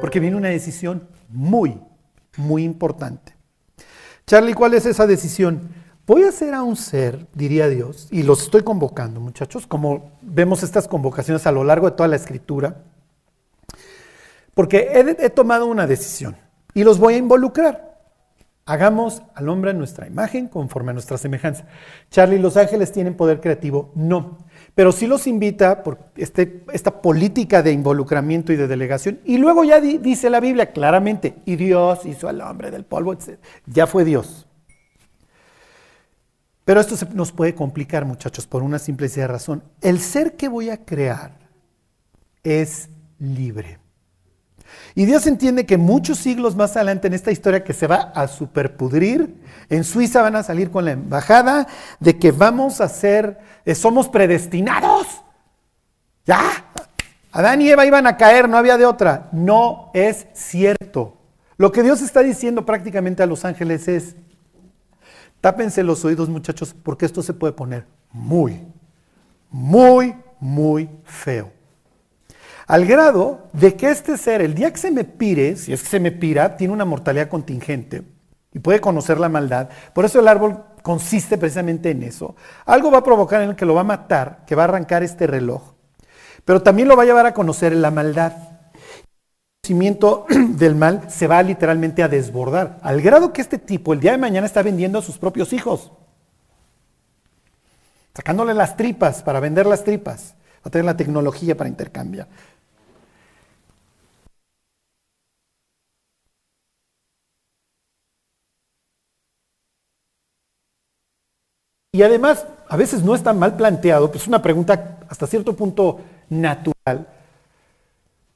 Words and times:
porque 0.00 0.20
viene 0.20 0.36
una 0.36 0.48
decisión 0.48 1.08
muy, 1.28 1.78
muy 2.36 2.64
importante. 2.64 3.34
Charlie, 4.26 4.54
¿cuál 4.54 4.74
es 4.74 4.86
esa 4.86 5.06
decisión? 5.06 5.68
Voy 6.06 6.24
a 6.24 6.30
hacer 6.30 6.54
a 6.54 6.62
un 6.62 6.76
ser, 6.76 7.26
diría 7.34 7.68
Dios, 7.68 8.08
y 8.10 8.22
los 8.22 8.42
estoy 8.42 8.62
convocando, 8.62 9.20
muchachos, 9.20 9.66
como 9.66 10.12
vemos 10.22 10.62
estas 10.62 10.88
convocaciones 10.88 11.46
a 11.46 11.52
lo 11.52 11.62
largo 11.62 11.88
de 11.88 11.96
toda 11.96 12.08
la 12.08 12.16
escritura, 12.16 12.82
porque 14.54 14.90
he, 14.92 15.30
tomado 15.30 15.66
una 15.66 15.86
decisión 15.86 16.36
y 16.74 16.84
los 16.84 16.98
voy 16.98 17.14
a 17.14 17.18
involucrar. 17.18 17.98
Hagamos 18.66 19.22
al 19.34 19.48
hombre 19.48 19.72
nuestra 19.72 20.06
imagen 20.06 20.48
conforme 20.48 20.90
a 20.90 20.94
nuestra 20.94 21.16
semejanza. 21.16 21.64
Charlie, 22.10 22.38
¿los 22.38 22.56
ángeles 22.56 22.92
tienen 22.92 23.16
poder 23.16 23.40
creativo? 23.40 23.92
No. 23.94 24.38
Pero 24.80 24.92
sí 24.92 25.06
los 25.06 25.26
invita 25.26 25.82
por 25.82 25.98
este, 26.16 26.64
esta 26.72 27.02
política 27.02 27.62
de 27.62 27.70
involucramiento 27.70 28.50
y 28.50 28.56
de 28.56 28.66
delegación. 28.66 29.20
Y 29.26 29.36
luego 29.36 29.62
ya 29.62 29.78
dice 29.78 30.30
la 30.30 30.40
Biblia 30.40 30.72
claramente, 30.72 31.34
y 31.44 31.56
Dios 31.56 32.06
hizo 32.06 32.30
al 32.30 32.40
hombre 32.40 32.70
del 32.70 32.86
polvo, 32.86 33.12
etc. 33.12 33.38
Ya 33.66 33.86
fue 33.86 34.06
Dios. 34.06 34.46
Pero 36.64 36.80
esto 36.80 36.96
nos 37.12 37.30
puede 37.30 37.54
complicar, 37.54 38.06
muchachos, 38.06 38.46
por 38.46 38.62
una 38.62 38.78
simple 38.78 39.06
razón. 39.26 39.62
El 39.82 40.00
ser 40.00 40.38
que 40.38 40.48
voy 40.48 40.70
a 40.70 40.82
crear 40.82 41.36
es 42.42 42.88
libre. 43.18 43.80
Y 44.94 45.06
Dios 45.06 45.26
entiende 45.26 45.66
que 45.66 45.78
muchos 45.78 46.18
siglos 46.18 46.56
más 46.56 46.76
adelante 46.76 47.06
en 47.06 47.14
esta 47.14 47.30
historia 47.30 47.64
que 47.64 47.72
se 47.72 47.86
va 47.86 48.12
a 48.14 48.26
superpudrir, 48.28 49.34
en 49.68 49.84
Suiza 49.84 50.22
van 50.22 50.36
a 50.36 50.42
salir 50.42 50.70
con 50.70 50.84
la 50.84 50.92
embajada 50.92 51.66
de 52.00 52.18
que 52.18 52.32
vamos 52.32 52.80
a 52.80 52.88
ser, 52.88 53.38
eh, 53.64 53.74
somos 53.74 54.08
predestinados. 54.08 55.06
Ya, 56.26 56.40
Adán 57.32 57.62
y 57.62 57.68
Eva 57.68 57.86
iban 57.86 58.06
a 58.06 58.16
caer, 58.16 58.48
no 58.48 58.56
había 58.56 58.76
de 58.76 58.86
otra. 58.86 59.28
No 59.32 59.90
es 59.94 60.26
cierto. 60.34 61.16
Lo 61.56 61.70
que 61.70 61.82
Dios 61.82 62.02
está 62.02 62.22
diciendo 62.22 62.66
prácticamente 62.66 63.22
a 63.22 63.26
los 63.26 63.44
ángeles 63.44 63.86
es, 63.86 64.16
tápense 65.40 65.82
los 65.82 66.04
oídos 66.04 66.28
muchachos, 66.28 66.74
porque 66.82 67.06
esto 67.06 67.22
se 67.22 67.34
puede 67.34 67.52
poner 67.52 67.86
muy, 68.10 68.66
muy, 69.50 70.14
muy 70.40 70.88
feo. 71.04 71.52
Al 72.70 72.86
grado 72.86 73.48
de 73.52 73.74
que 73.74 73.90
este 73.90 74.16
ser, 74.16 74.40
el 74.40 74.54
día 74.54 74.70
que 74.70 74.78
se 74.78 74.92
me 74.92 75.02
pire, 75.02 75.56
si 75.56 75.72
es 75.72 75.82
que 75.82 75.88
se 75.88 75.98
me 75.98 76.12
pira, 76.12 76.56
tiene 76.56 76.72
una 76.72 76.84
mortalidad 76.84 77.28
contingente 77.28 78.04
y 78.54 78.60
puede 78.60 78.80
conocer 78.80 79.18
la 79.18 79.28
maldad. 79.28 79.70
Por 79.92 80.04
eso 80.04 80.20
el 80.20 80.28
árbol 80.28 80.62
consiste 80.80 81.36
precisamente 81.36 81.90
en 81.90 82.04
eso. 82.04 82.36
Algo 82.66 82.92
va 82.92 82.98
a 82.98 83.02
provocar 83.02 83.42
en 83.42 83.48
el 83.48 83.56
que 83.56 83.66
lo 83.66 83.74
va 83.74 83.80
a 83.80 83.82
matar, 83.82 84.44
que 84.46 84.54
va 84.54 84.62
a 84.62 84.64
arrancar 84.66 85.02
este 85.02 85.26
reloj. 85.26 85.74
Pero 86.44 86.62
también 86.62 86.86
lo 86.86 86.94
va 86.96 87.02
a 87.02 87.06
llevar 87.06 87.26
a 87.26 87.34
conocer 87.34 87.74
la 87.74 87.90
maldad. 87.90 88.34
El 88.34 89.62
conocimiento 89.64 90.26
del 90.50 90.76
mal 90.76 91.10
se 91.10 91.26
va 91.26 91.42
literalmente 91.42 92.04
a 92.04 92.08
desbordar, 92.08 92.78
al 92.82 93.02
grado 93.02 93.32
que 93.32 93.40
este 93.40 93.58
tipo 93.58 93.94
el 93.94 93.98
día 93.98 94.12
de 94.12 94.18
mañana 94.18 94.46
está 94.46 94.62
vendiendo 94.62 95.00
a 95.00 95.02
sus 95.02 95.18
propios 95.18 95.52
hijos, 95.52 95.90
sacándole 98.14 98.54
las 98.54 98.76
tripas 98.76 99.24
para 99.24 99.40
vender 99.40 99.66
las 99.66 99.82
tripas, 99.82 100.36
va 100.58 100.68
a 100.68 100.70
tener 100.70 100.84
la 100.84 100.96
tecnología 100.96 101.56
para 101.56 101.68
intercambiar. 101.68 102.28
Y 111.92 112.02
además, 112.02 112.46
a 112.68 112.76
veces 112.76 113.02
no 113.02 113.14
está 113.14 113.32
mal 113.32 113.56
planteado, 113.56 114.10
pues 114.10 114.22
es 114.22 114.28
una 114.28 114.42
pregunta 114.42 115.00
hasta 115.08 115.26
cierto 115.26 115.56
punto 115.56 116.00
natural. 116.28 117.08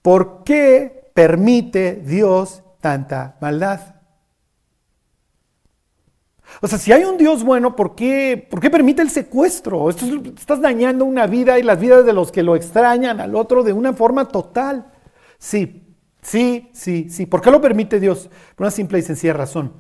¿Por 0.03 0.43
qué 0.43 1.11
permite 1.15 2.03
Dios 2.05 2.63
tanta 2.81 3.37
maldad? 3.41 3.95
O 6.61 6.67
sea, 6.67 6.79
si 6.79 6.93
hay 6.93 7.05
un 7.05 7.17
Dios 7.17 7.45
bueno, 7.45 7.77
¿por 7.77 7.95
qué, 7.95 8.47
¿por 8.51 8.61
qué 8.61 8.71
permite 8.71 9.03
el 9.03 9.11
secuestro? 9.11 9.89
estás 9.89 10.61
dañando 10.61 11.05
una 11.05 11.27
vida 11.27 11.59
y 11.59 11.63
las 11.63 11.79
vidas 11.79 12.05
de 12.05 12.13
los 12.13 12.33
que 12.33 12.43
lo 12.43 12.57
extrañan 12.57 13.21
al 13.21 13.37
otro 13.37 13.63
de 13.63 13.73
una 13.73 13.93
forma 13.93 14.29
total. 14.29 14.87
Sí, 15.39 15.97
sí, 16.23 16.71
sí, 16.73 17.09
sí. 17.09 17.27
¿Por 17.27 17.41
qué 17.41 17.51
lo 17.51 17.61
permite 17.61 18.01
Dios? 18.01 18.29
Por 18.57 18.65
una 18.65 18.71
simple 18.73 18.99
y 18.99 19.03
sencilla 19.03 19.33
razón. 19.33 19.73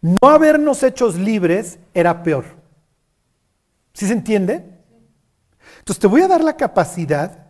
No 0.00 0.28
habernos 0.28 0.82
hechos 0.82 1.16
libres 1.16 1.78
era 1.94 2.22
peor. 2.24 2.61
¿Sí 3.92 4.06
se 4.06 4.12
entiende? 4.12 4.64
Entonces 5.78 6.00
te 6.00 6.06
voy 6.06 6.22
a 6.22 6.28
dar 6.28 6.42
la 6.42 6.56
capacidad 6.56 7.46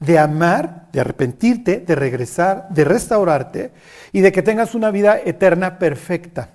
de 0.00 0.18
amar, 0.18 0.88
de 0.92 1.00
arrepentirte, 1.00 1.80
de 1.80 1.94
regresar, 1.94 2.68
de 2.70 2.84
restaurarte 2.84 3.72
y 4.12 4.20
de 4.20 4.32
que 4.32 4.42
tengas 4.42 4.74
una 4.74 4.90
vida 4.90 5.18
eterna 5.18 5.78
perfecta. 5.78 6.50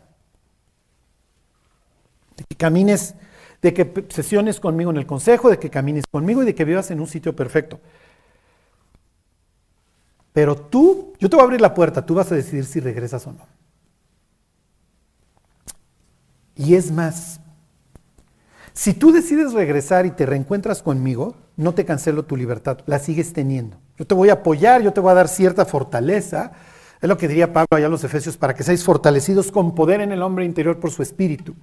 De 2.38 2.46
que 2.46 2.56
camines, 2.56 3.16
de 3.62 3.74
que 3.74 4.06
sesiones 4.10 4.60
conmigo 4.60 4.92
en 4.92 4.98
el 4.98 5.06
consejo, 5.06 5.50
de 5.50 5.60
que 5.60 5.70
camines 5.70 6.06
conmigo 6.10 6.44
y 6.44 6.46
de 6.46 6.56
que 6.56 6.66
vivas 6.66 6.90
en 6.92 7.00
un 7.00 7.08
sitio 7.08 7.36
perfecto. 7.36 7.80
Pero 10.32 10.56
tú, 10.56 11.14
yo 11.20 11.30
te 11.30 11.36
voy 11.36 11.42
a 11.42 11.46
abrir 11.46 11.62
la 11.62 11.74
puerta, 11.74 12.06
tú 12.06 12.16
vas 12.16 12.32
a 12.32 12.36
decidir 12.36 12.66
si 12.66 12.80
regresas 12.80 13.28
o 13.28 13.34
no. 13.34 13.46
Y 16.56 16.76
es 16.76 16.92
más, 16.92 17.40
si 18.74 18.94
tú 18.94 19.12
decides 19.12 19.54
regresar 19.54 20.06
y 20.06 20.12
te 20.12 20.26
reencuentras 20.26 20.82
conmigo, 20.82 21.36
no 21.58 21.74
te 21.74 21.86
cancelo 21.86 22.26
tu 22.26 22.36
libertad, 22.36 22.80
la 22.88 22.98
sigues 22.98 23.32
teniendo. 23.32 23.78
Yo 23.98 24.08
te 24.08 24.16
voy 24.16 24.30
a 24.30 24.34
apoyar, 24.34 24.82
yo 24.82 24.92
te 24.92 25.00
voy 25.00 25.12
a 25.12 25.16
dar 25.16 25.28
cierta 25.28 25.66
fortaleza. 25.66 26.52
Es 27.00 27.08
lo 27.08 27.18
que 27.18 27.28
diría 27.28 27.54
Pablo 27.54 27.68
allá 27.72 27.86
a 27.86 27.90
los 27.90 28.04
Efesios, 28.04 28.38
para 28.38 28.56
que 28.56 28.64
seáis 28.64 28.84
fortalecidos 28.84 29.52
con 29.52 29.76
poder 29.76 30.02
en 30.02 30.12
el 30.12 30.24
hombre 30.24 30.46
interior 30.46 30.80
por 30.80 30.90
su 30.90 31.04
espíritu. 31.04 31.54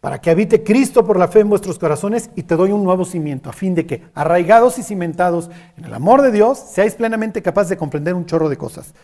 Para 0.00 0.20
que 0.20 0.30
habite 0.30 0.64
Cristo 0.64 1.06
por 1.06 1.16
la 1.16 1.28
fe 1.28 1.40
en 1.40 1.48
vuestros 1.48 1.78
corazones 1.78 2.30
y 2.34 2.42
te 2.42 2.56
doy 2.56 2.72
un 2.72 2.82
nuevo 2.82 3.04
cimiento, 3.04 3.50
a 3.50 3.52
fin 3.52 3.76
de 3.76 3.86
que, 3.86 4.02
arraigados 4.14 4.78
y 4.78 4.82
cimentados 4.82 5.48
en 5.76 5.84
el 5.84 5.94
amor 5.94 6.22
de 6.22 6.32
Dios, 6.32 6.58
seáis 6.58 6.96
plenamente 6.96 7.42
capaces 7.42 7.70
de 7.70 7.76
comprender 7.76 8.14
un 8.14 8.26
chorro 8.26 8.48
de 8.48 8.56
cosas. 8.56 8.94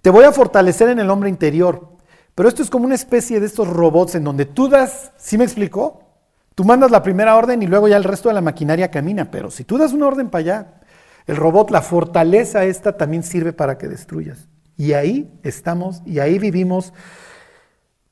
Te 0.00 0.08
voy 0.08 0.24
a 0.24 0.32
fortalecer 0.32 0.88
en 0.88 0.98
el 0.98 1.10
hombre 1.10 1.28
interior. 1.28 1.88
Pero 2.34 2.48
esto 2.48 2.62
es 2.62 2.70
como 2.70 2.86
una 2.86 2.94
especie 2.94 3.38
de 3.38 3.44
estos 3.46 3.68
robots 3.68 4.14
en 4.14 4.24
donde 4.24 4.46
tú 4.46 4.68
das, 4.68 5.12
¿sí 5.18 5.36
me 5.36 5.44
explicó? 5.44 6.09
Tú 6.60 6.66
mandas 6.66 6.90
la 6.90 7.02
primera 7.02 7.36
orden 7.36 7.62
y 7.62 7.66
luego 7.66 7.88
ya 7.88 7.96
el 7.96 8.04
resto 8.04 8.28
de 8.28 8.34
la 8.34 8.42
maquinaria 8.42 8.90
camina, 8.90 9.30
pero 9.30 9.50
si 9.50 9.64
tú 9.64 9.78
das 9.78 9.94
una 9.94 10.08
orden 10.08 10.28
para 10.28 10.40
allá, 10.40 10.74
el 11.26 11.36
robot, 11.36 11.70
la 11.70 11.80
fortaleza 11.80 12.66
esta 12.66 12.98
también 12.98 13.22
sirve 13.22 13.54
para 13.54 13.78
que 13.78 13.88
destruyas. 13.88 14.46
Y 14.76 14.92
ahí 14.92 15.32
estamos 15.42 16.02
y 16.04 16.18
ahí 16.18 16.38
vivimos 16.38 16.92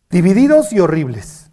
divididos 0.08 0.72
y 0.72 0.80
horribles. 0.80 1.50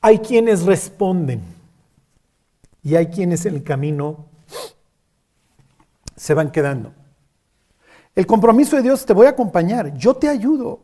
Hay 0.00 0.20
quienes 0.20 0.62
responden 0.66 1.42
y 2.80 2.94
hay 2.94 3.08
quienes 3.08 3.44
en 3.44 3.56
el 3.56 3.64
camino 3.64 4.28
se 6.14 6.32
van 6.34 6.52
quedando. 6.52 6.94
El 8.14 8.28
compromiso 8.28 8.76
de 8.76 8.82
Dios 8.82 9.04
te 9.04 9.14
voy 9.14 9.26
a 9.26 9.30
acompañar, 9.30 9.92
yo 9.94 10.14
te 10.14 10.28
ayudo, 10.28 10.80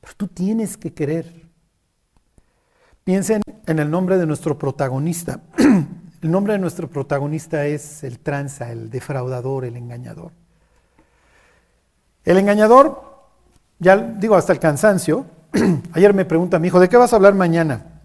pero 0.00 0.14
tú 0.16 0.26
tienes 0.26 0.78
que 0.78 0.94
querer. 0.94 1.47
Piensen 3.08 3.40
en 3.64 3.78
el 3.78 3.90
nombre 3.90 4.18
de 4.18 4.26
nuestro 4.26 4.58
protagonista. 4.58 5.40
El 6.20 6.30
nombre 6.30 6.52
de 6.52 6.58
nuestro 6.58 6.90
protagonista 6.90 7.64
es 7.64 8.04
el 8.04 8.18
tranza, 8.18 8.70
el 8.70 8.90
defraudador, 8.90 9.64
el 9.64 9.76
engañador. 9.76 10.32
El 12.22 12.36
engañador, 12.36 13.02
ya 13.78 13.96
digo 13.96 14.36
hasta 14.36 14.52
el 14.52 14.58
cansancio, 14.58 15.24
ayer 15.92 16.12
me 16.12 16.26
pregunta 16.26 16.58
mi 16.58 16.68
hijo, 16.68 16.78
¿de 16.78 16.90
qué 16.90 16.98
vas 16.98 17.14
a 17.14 17.16
hablar 17.16 17.32
mañana? 17.32 18.02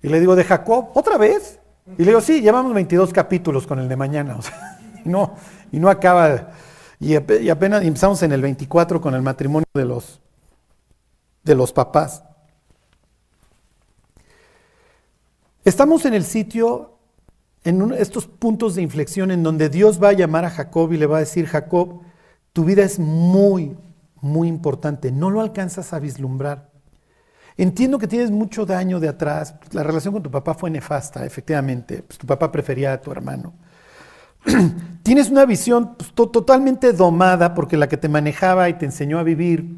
Y 0.00 0.08
le 0.08 0.18
digo, 0.18 0.34
de 0.34 0.44
Jacob, 0.44 0.88
¿otra 0.94 1.18
vez? 1.18 1.60
Y 1.98 2.04
le 2.04 2.12
digo, 2.12 2.22
sí, 2.22 2.40
llevamos 2.40 2.72
22 2.72 3.12
capítulos 3.12 3.66
con 3.66 3.80
el 3.80 3.88
de 3.90 3.96
mañana. 3.96 4.38
y, 5.04 5.10
no, 5.10 5.34
y 5.70 5.78
no 5.78 5.90
acaba. 5.90 6.52
Y, 6.98 7.14
apenas 7.16 7.82
empezamos 7.82 8.22
en 8.22 8.32
el 8.32 8.40
24 8.40 8.98
con 8.98 9.14
el 9.14 9.20
matrimonio 9.20 9.66
de 9.74 9.84
los, 9.84 10.22
de 11.42 11.54
los 11.54 11.70
papás. 11.70 12.22
Estamos 15.68 16.06
en 16.06 16.14
el 16.14 16.24
sitio, 16.24 16.98
en 17.62 17.92
estos 17.92 18.26
puntos 18.26 18.74
de 18.74 18.80
inflexión 18.80 19.30
en 19.30 19.42
donde 19.42 19.68
Dios 19.68 20.02
va 20.02 20.08
a 20.08 20.12
llamar 20.14 20.46
a 20.46 20.50
Jacob 20.50 20.90
y 20.94 20.96
le 20.96 21.04
va 21.04 21.18
a 21.18 21.20
decir, 21.20 21.44
Jacob, 21.44 22.00
tu 22.54 22.64
vida 22.64 22.84
es 22.84 22.98
muy, 22.98 23.76
muy 24.22 24.48
importante, 24.48 25.12
no 25.12 25.28
lo 25.28 25.42
alcanzas 25.42 25.92
a 25.92 25.98
vislumbrar. 25.98 26.70
Entiendo 27.58 27.98
que 27.98 28.06
tienes 28.08 28.30
mucho 28.30 28.64
daño 28.64 28.98
de 28.98 29.08
atrás, 29.08 29.56
la 29.72 29.82
relación 29.82 30.14
con 30.14 30.22
tu 30.22 30.30
papá 30.30 30.54
fue 30.54 30.70
nefasta, 30.70 31.26
efectivamente, 31.26 32.02
pues 32.02 32.18
tu 32.18 32.26
papá 32.26 32.50
prefería 32.50 32.94
a 32.94 33.02
tu 33.02 33.12
hermano. 33.12 33.52
tienes 35.02 35.28
una 35.28 35.44
visión 35.44 35.96
pues, 35.96 36.14
totalmente 36.14 36.94
domada 36.94 37.52
porque 37.52 37.76
la 37.76 37.90
que 37.90 37.98
te 37.98 38.08
manejaba 38.08 38.70
y 38.70 38.78
te 38.78 38.86
enseñó 38.86 39.18
a 39.18 39.22
vivir 39.22 39.76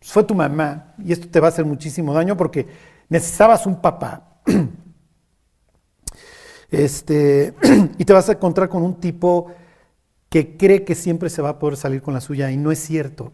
fue 0.00 0.22
tu 0.22 0.36
mamá 0.36 0.94
y 1.04 1.10
esto 1.10 1.26
te 1.28 1.40
va 1.40 1.48
a 1.48 1.50
hacer 1.50 1.64
muchísimo 1.64 2.14
daño 2.14 2.36
porque 2.36 2.68
necesitabas 3.08 3.66
un 3.66 3.80
papá. 3.80 4.30
Este, 6.74 7.54
y 7.98 8.04
te 8.04 8.12
vas 8.12 8.28
a 8.28 8.32
encontrar 8.32 8.68
con 8.68 8.82
un 8.82 9.00
tipo 9.00 9.52
que 10.28 10.56
cree 10.56 10.84
que 10.84 10.94
siempre 10.94 11.30
se 11.30 11.42
va 11.42 11.50
a 11.50 11.58
poder 11.58 11.76
salir 11.76 12.02
con 12.02 12.14
la 12.14 12.20
suya 12.20 12.50
y 12.50 12.56
no 12.56 12.72
es 12.72 12.80
cierto. 12.80 13.32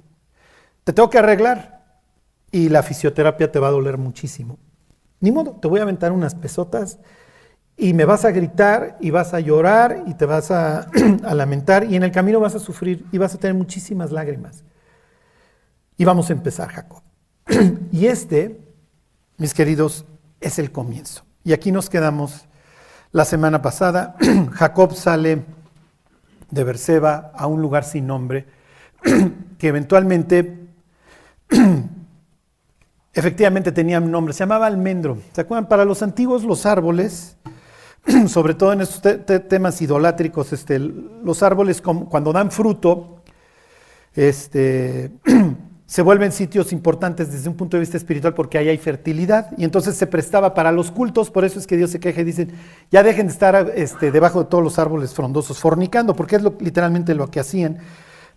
Te 0.85 0.93
tengo 0.93 1.09
que 1.09 1.19
arreglar 1.19 2.03
y 2.51 2.69
la 2.69 2.83
fisioterapia 2.83 3.51
te 3.51 3.59
va 3.59 3.69
a 3.69 3.73
doler 3.73 3.97
muchísimo. 3.97 4.59
Ni 5.21 5.33
modo, 5.33 5.53
te 5.53 5.69
voy 5.69 5.81
a 5.81 5.85
aventar 5.85 6.13
unas 6.13 6.35
pesotas 6.35 6.99
y 7.77 7.95
me 7.95 8.05
vas 8.05 8.25
a 8.25 8.31
gritar 8.31 8.99
y 9.01 9.11
vas 9.11 9.33
a 9.33 9.41
llorar 9.41 10.05
y 10.07 10.15
te 10.15 10.27
vas 10.27 10.51
a, 10.51 10.91
a, 11.25 11.35
lamentar 11.35 11.85
y 11.85 11.97
en 11.97 12.03
el 12.03 12.13
camino 12.13 12.41
vas 12.41 12.55
a 12.55 12.59
sufrir 12.59 13.07
y 13.13 13.19
vas 13.19 13.35
a 13.35 13.39
tener 13.39 13.55
muchísimas 13.55 14.11
lágrimas. 14.11 14.65
Y 15.97 16.05
vamos 16.05 16.29
a 16.31 16.35
empezar, 16.35 16.69
Jacob. 16.69 17.03
y 17.93 18.07
este, 18.07 18.61
mis 19.37 19.55
queridos, 19.55 20.05
es 20.41 20.59
el 20.59 20.73
comienzo. 20.73 21.25
Y 21.45 21.53
aquí 21.53 21.73
nos 21.73 21.89
quedamos 21.89 22.47
la 23.13 23.25
semana 23.25 23.63
pasada. 23.63 24.17
Jacob 24.53 24.95
sale 24.95 25.45
de 26.51 26.65
Berseba 26.65 27.33
a 27.35 27.47
un 27.47 27.63
lugar 27.63 27.85
sin 27.85 28.07
nombre 28.07 28.47
que 29.59 29.69
eventualmente 29.69 30.69
efectivamente 33.13 33.73
tenía 33.73 33.99
un 33.99 34.11
nombre, 34.11 34.35
se 34.35 34.41
llamaba 34.41 34.67
almendro. 34.67 35.19
¿Se 35.33 35.41
acuerdan? 35.41 35.69
Para 35.69 35.85
los 35.85 36.03
antiguos 36.03 36.45
los 36.45 36.67
árboles 36.67 37.37
sobre 38.29 38.55
todo 38.55 38.73
en 38.73 38.81
estos 38.81 39.03
temas 39.49 39.81
idolátricos, 39.83 40.53
este, 40.53 40.79
los 40.79 41.43
árboles 41.43 41.81
cuando 41.81 42.33
dan 42.33 42.51
fruto, 42.51 43.23
este, 44.15 45.13
se 45.91 46.03
vuelven 46.03 46.31
sitios 46.31 46.73
importantes 46.73 47.33
desde 47.33 47.49
un 47.49 47.57
punto 47.57 47.77
de 47.77 47.81
vista 47.81 47.97
espiritual 47.97 48.33
porque 48.33 48.59
ahí 48.59 48.69
hay 48.69 48.79
fertilidad 48.79 49.51
y 49.59 49.65
entonces 49.65 49.97
se 49.97 50.07
prestaba 50.07 50.55
para 50.55 50.71
los 50.71 50.93
cultos, 50.93 51.33
por 51.33 51.45
eso 51.45 51.59
es 51.59 51.67
que 51.67 51.77
Dios 51.77 51.91
se 51.91 51.99
queja 51.99 52.21
y 52.21 52.25
dicen, 52.25 52.53
ya 52.93 53.03
dejen 53.03 53.27
de 53.27 53.33
estar 53.33 53.73
este, 53.75 54.13
debajo 54.13 54.45
de 54.45 54.49
todos 54.49 54.63
los 54.63 54.79
árboles 54.79 55.13
frondosos 55.15 55.59
fornicando, 55.59 56.15
porque 56.15 56.37
es 56.37 56.43
literalmente 56.61 57.13
lo 57.17 57.29
que 57.29 57.41
hacían 57.41 57.79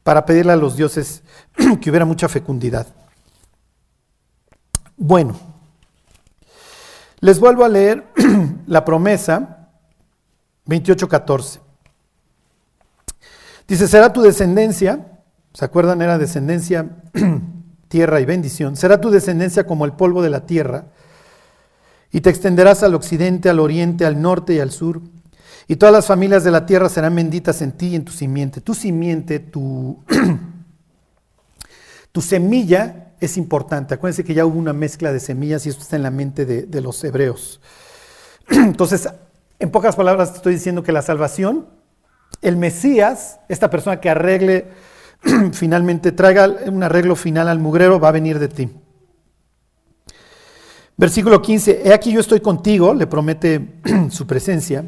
para 0.02 0.26
pedirle 0.26 0.54
a 0.54 0.56
los 0.56 0.78
dioses 0.78 1.22
que 1.80 1.92
hubiera 1.92 2.06
mucha 2.06 2.28
fecundidad. 2.28 2.88
Bueno, 4.98 5.40
les 7.20 7.40
vuelvo 7.40 7.66
a 7.66 7.70
leer 7.70 8.04
la 8.66 8.84
promesa 8.84 9.70
28.14. 10.66 11.60
Dice, 13.68 13.88
será 13.88 14.12
tu 14.12 14.24
descendencia, 14.24 15.13
¿se 15.54 15.66
acuerdan? 15.66 16.02
Era 16.02 16.18
descendencia, 16.18 16.90
tierra 17.88 18.20
y 18.20 18.26
bendición. 18.26 18.76
Será 18.76 19.00
tu 19.00 19.10
descendencia 19.10 19.66
como 19.66 19.86
el 19.86 19.94
polvo 19.94 20.22
de 20.22 20.30
la 20.30 20.46
tierra, 20.46 20.88
y 22.12 22.22
te 22.22 22.30
extenderás 22.30 22.84
al 22.84 22.94
occidente, 22.94 23.50
al 23.50 23.60
oriente, 23.60 24.06
al 24.06 24.22
norte 24.22 24.54
y 24.54 24.60
al 24.60 24.72
sur. 24.72 25.02
Y 25.68 25.78
todas 25.78 25.94
las 25.94 26.06
familias 26.06 26.44
de 26.44 26.52
la 26.52 26.66
tierra 26.66 26.88
serán 26.88 27.16
benditas 27.16 27.62
en 27.64 27.72
ti 27.72 27.88
y 27.88 27.96
en 27.96 28.06
tu 28.06 28.12
simiente. 28.12 28.62
Tu 28.62 28.76
simiente, 28.76 29.40
tu, 29.40 30.04
tu 32.12 32.22
semilla 32.22 33.14
es 33.20 33.38
importante. 33.38 33.96
Acuérdense 33.96 34.24
que 34.24 34.36
ya 34.36 34.46
hubo 34.46 34.60
una 34.60 34.74
mezcla 34.74 35.12
de 35.12 35.20
semillas 35.20 35.66
y 35.66 35.70
esto 35.70 35.82
está 35.82 35.96
en 35.96 36.04
la 36.04 36.12
mente 36.12 36.46
de, 36.46 36.82
los 36.82 37.04
hebreos. 37.04 37.62
Entonces, 38.50 39.10
en 39.58 39.72
pocas 39.72 39.96
palabras 39.96 40.36
estoy 40.36 40.54
diciendo 40.54 40.84
que 40.84 40.92
la 40.92 41.02
salvación, 41.02 41.66
el 42.44 42.58
Mesías, 42.58 43.40
esta 43.50 43.72
persona 43.72 44.00
que 44.00 44.10
arregle, 44.10 44.68
finalmente 45.54 46.12
traiga 46.12 46.48
un 46.68 46.84
arreglo 46.84 47.16
final 47.16 47.48
al 47.48 47.60
mugrero, 47.60 48.00
va 48.00 48.10
a 48.10 48.14
venir 48.14 48.40
de 48.40 48.48
ti. 48.48 48.70
Versículo 50.96 51.42
15, 51.42 51.82
he 51.86 51.94
aquí 51.94 52.12
yo 52.12 52.20
estoy 52.20 52.40
contigo, 52.40 52.94
le 52.94 53.08
promete 53.08 53.80
su 54.10 54.28
presencia, 54.28 54.86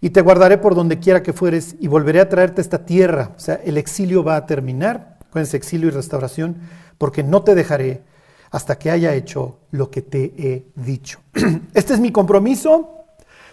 y 0.00 0.10
te 0.10 0.20
guardaré 0.20 0.58
por 0.58 0.74
donde 0.74 0.98
quiera 0.98 1.22
que 1.22 1.32
fueres, 1.32 1.76
y 1.80 1.88
volveré 1.88 2.20
a 2.20 2.28
traerte 2.28 2.60
esta 2.60 2.84
tierra. 2.84 3.32
O 3.36 3.40
sea, 3.40 3.60
el 3.64 3.76
exilio 3.76 4.24
va 4.24 4.36
a 4.36 4.46
terminar, 4.46 5.18
acuérdense, 5.28 5.56
exilio 5.56 5.88
y 5.88 5.90
restauración 5.90 6.56
porque 6.98 7.22
no 7.22 7.42
te 7.42 7.54
dejaré 7.54 8.02
hasta 8.50 8.78
que 8.78 8.90
haya 8.90 9.14
hecho 9.14 9.58
lo 9.72 9.90
que 9.90 10.02
te 10.02 10.32
he 10.38 10.66
dicho. 10.76 11.20
Este 11.74 11.94
es 11.94 12.00
mi 12.00 12.12
compromiso. 12.12 13.06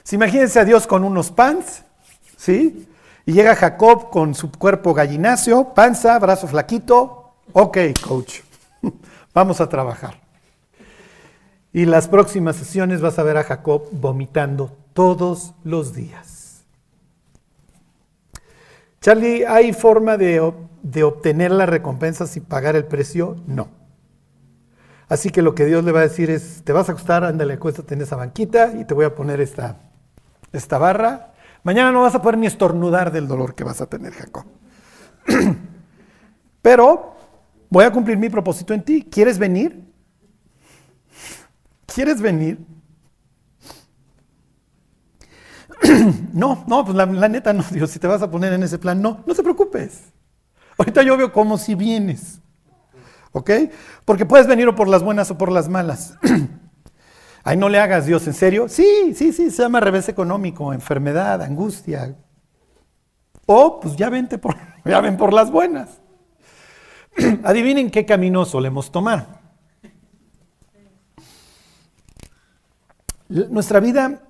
Si 0.03 0.15
imagínense 0.15 0.59
a 0.59 0.65
Dios 0.65 0.88
con 0.88 1.03
unos 1.03 1.31
pants, 1.31 1.83
¿sí? 2.38 2.88
Y 3.25 3.33
llega 3.33 3.56
Jacob 3.56 4.09
con 4.09 4.33
su 4.33 4.51
cuerpo 4.51 4.94
gallináceo, 4.94 5.73
panza, 5.73 6.18
brazo 6.19 6.47
flaquito. 6.47 7.33
Ok, 7.53 7.77
coach, 8.06 8.39
vamos 9.33 9.62
a 9.62 9.69
trabajar. 9.69 10.19
Y 11.73 11.85
las 11.85 12.07
próximas 12.07 12.56
sesiones 12.56 13.01
vas 13.01 13.19
a 13.19 13.23
ver 13.23 13.38
a 13.38 13.44
Jacob 13.44 13.83
vomitando 13.91 14.75
todos 14.94 15.53
los 15.63 15.94
días. 15.94 16.63
Charlie, 19.00 19.45
¿hay 19.45 19.74
forma 19.74 20.17
de 20.17 20.41
de 20.83 21.03
obtener 21.03 21.51
las 21.51 21.69
recompensas 21.69 22.35
y 22.38 22.39
pagar 22.39 22.75
el 22.75 22.85
precio? 22.85 23.38
No. 23.45 23.69
Así 25.07 25.29
que 25.29 25.41
lo 25.41 25.56
que 25.56 25.65
Dios 25.65 25.83
le 25.83 25.91
va 25.91 26.00
a 26.00 26.03
decir 26.03 26.29
es, 26.29 26.62
te 26.63 26.74
vas 26.74 26.88
a 26.89 26.94
acostar, 26.94 27.24
ándale, 27.24 27.53
acuéstate 27.53 27.94
en 27.94 28.01
esa 28.01 28.15
banquita 28.15 28.74
y 28.79 28.85
te 28.85 28.94
voy 28.94 29.06
a 29.06 29.13
poner 29.13 29.41
esta, 29.41 29.77
esta 30.53 30.77
barra. 30.77 31.31
Mañana 31.63 31.92
no 31.92 32.02
vas 32.02 32.16
a 32.16 32.22
poder 32.22 32.38
ni 32.38 32.48
estornudar 32.48 33.12
del 33.12 33.28
dolor 33.28 33.54
que 33.54 33.63
vas 33.63 33.81
a 33.81 33.86
tener, 33.88 34.13
Jacob. 34.13 34.46
Pero 36.62 37.16
voy 37.69 37.86
a 37.86 37.92
cumplir 37.92 38.18
mi 38.18 38.30
propósito 38.30 38.74
en 38.74 38.84
ti. 38.84 39.08
¿Quieres 39.10 39.38
venir? 39.38 39.84
¿Quieres 41.86 42.22
venir? 42.22 42.60
no, 46.34 46.63
no, 46.68 46.86
pues 46.86 46.96
la, 46.96 47.06
neta 47.06 47.54
no, 47.54 47.63
Dios, 47.72 47.90
si 47.90 48.00
te 48.00 48.08
vas 48.08 48.22
a 48.22 48.30
poner 48.30 48.54
en 48.54 48.63
ese 48.63 48.80
plan, 48.80 49.02
no, 49.02 49.24
no 49.25 49.36
te 49.36 49.44
preocupes. 49.44 50.12
Ahorita 50.78 51.04
yo 51.04 51.18
veo 51.18 51.31
como 51.31 51.58
si 51.58 51.75
vienes. 51.75 52.40
¿Ok? 53.34 53.52
Porque 54.04 54.25
puedes 54.25 54.48
venir 54.48 54.68
o 54.68 54.75
por 54.75 54.88
las 54.88 55.04
buenas 55.04 55.31
o 55.31 55.38
por 55.38 55.52
las 55.52 55.69
malas. 55.69 56.16
Ay, 57.43 57.57
no 57.57 57.69
le 57.69 57.79
hagas 57.79 58.05
Dios, 58.05 58.27
¿en 58.27 58.33
serio? 58.33 58.69
Sí, 58.69 59.13
sí, 59.15 59.33
sí, 59.33 59.49
se 59.49 59.63
llama 59.63 59.79
revés 59.79 60.07
económico, 60.09 60.73
enfermedad, 60.73 61.41
angustia. 61.41 62.15
O 63.45 63.79
pues 63.79 63.95
ya 63.95 64.09
vente 64.09 64.39
ya 64.85 65.01
ven 65.01 65.17
por 65.17 65.33
las 65.33 65.51
buenas. 65.51 66.01
Adivinen 67.43 67.89
qué 67.89 68.05
camino 68.05 68.45
solemos 68.45 68.91
tomar. 68.91 69.41
Nuestra 73.27 73.79
vida, 73.79 74.21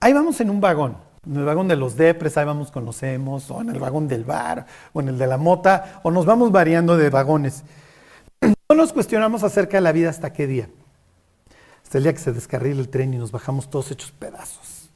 ahí 0.00 0.12
vamos 0.12 0.40
en 0.40 0.50
un 0.50 0.60
vagón. 0.60 0.96
En 1.26 1.36
el 1.36 1.44
vagón 1.44 1.66
de 1.68 1.76
los 1.76 1.96
depres, 1.96 2.36
ahí 2.36 2.44
vamos 2.44 2.70
con 2.70 2.84
los 2.84 3.02
hemos, 3.02 3.50
o 3.50 3.60
en 3.60 3.70
el 3.70 3.78
vagón 3.78 4.06
del 4.06 4.24
bar, 4.24 4.66
o 4.92 5.00
en 5.00 5.08
el 5.08 5.18
de 5.18 5.26
la 5.26 5.36
mota, 5.36 6.00
o 6.02 6.10
nos 6.10 6.24
vamos 6.24 6.52
variando 6.52 6.96
de 6.96 7.10
vagones. 7.10 7.64
No 8.70 8.76
nos 8.76 8.92
cuestionamos 8.92 9.42
acerca 9.42 9.78
de 9.78 9.80
la 9.80 9.90
vida 9.90 10.10
hasta 10.10 10.32
qué 10.32 10.46
día. 10.46 10.68
Hasta 11.90 11.98
el 11.98 12.04
día 12.04 12.12
que 12.12 12.20
se 12.20 12.32
descarrila 12.32 12.80
el 12.80 12.88
tren 12.88 13.12
y 13.14 13.18
nos 13.18 13.32
bajamos 13.32 13.68
todos 13.68 13.90
hechos 13.90 14.12
pedazos. 14.12 14.90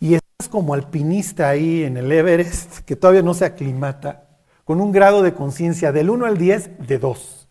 Y 0.00 0.14
estás 0.14 0.48
como 0.48 0.74
alpinista 0.74 1.48
ahí 1.48 1.84
en 1.84 1.96
el 1.96 2.10
Everest, 2.10 2.80
que 2.80 2.96
todavía 2.96 3.22
no 3.22 3.34
se 3.34 3.44
aclimata, 3.44 4.24
con 4.64 4.80
un 4.80 4.90
grado 4.90 5.22
de 5.22 5.32
conciencia 5.32 5.92
del 5.92 6.10
1 6.10 6.26
al 6.26 6.38
10 6.38 6.88
de 6.88 6.98
2. 6.98 7.48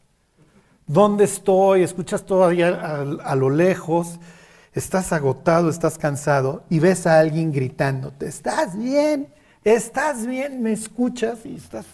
¿Dónde 0.86 1.24
estoy? 1.24 1.84
Escuchas 1.84 2.26
todavía 2.26 2.68
a, 2.68 3.00
a 3.04 3.36
lo 3.38 3.50
lejos 3.50 4.20
estás 4.74 5.14
agotado, 5.14 5.70
estás 5.70 5.98
cansado 5.98 6.66
y 6.70 6.80
ves 6.80 7.08
a 7.08 7.22
alguien 7.22 7.54
gritándote, 7.54 8.28
¿estás 8.28 8.78
bien? 8.78 9.30
¿Estás 9.64 10.28
bien? 10.28 10.62
¿Me 10.62 10.74
escuchas? 10.74 11.46
Y 11.46 11.56
estás... 11.56 11.86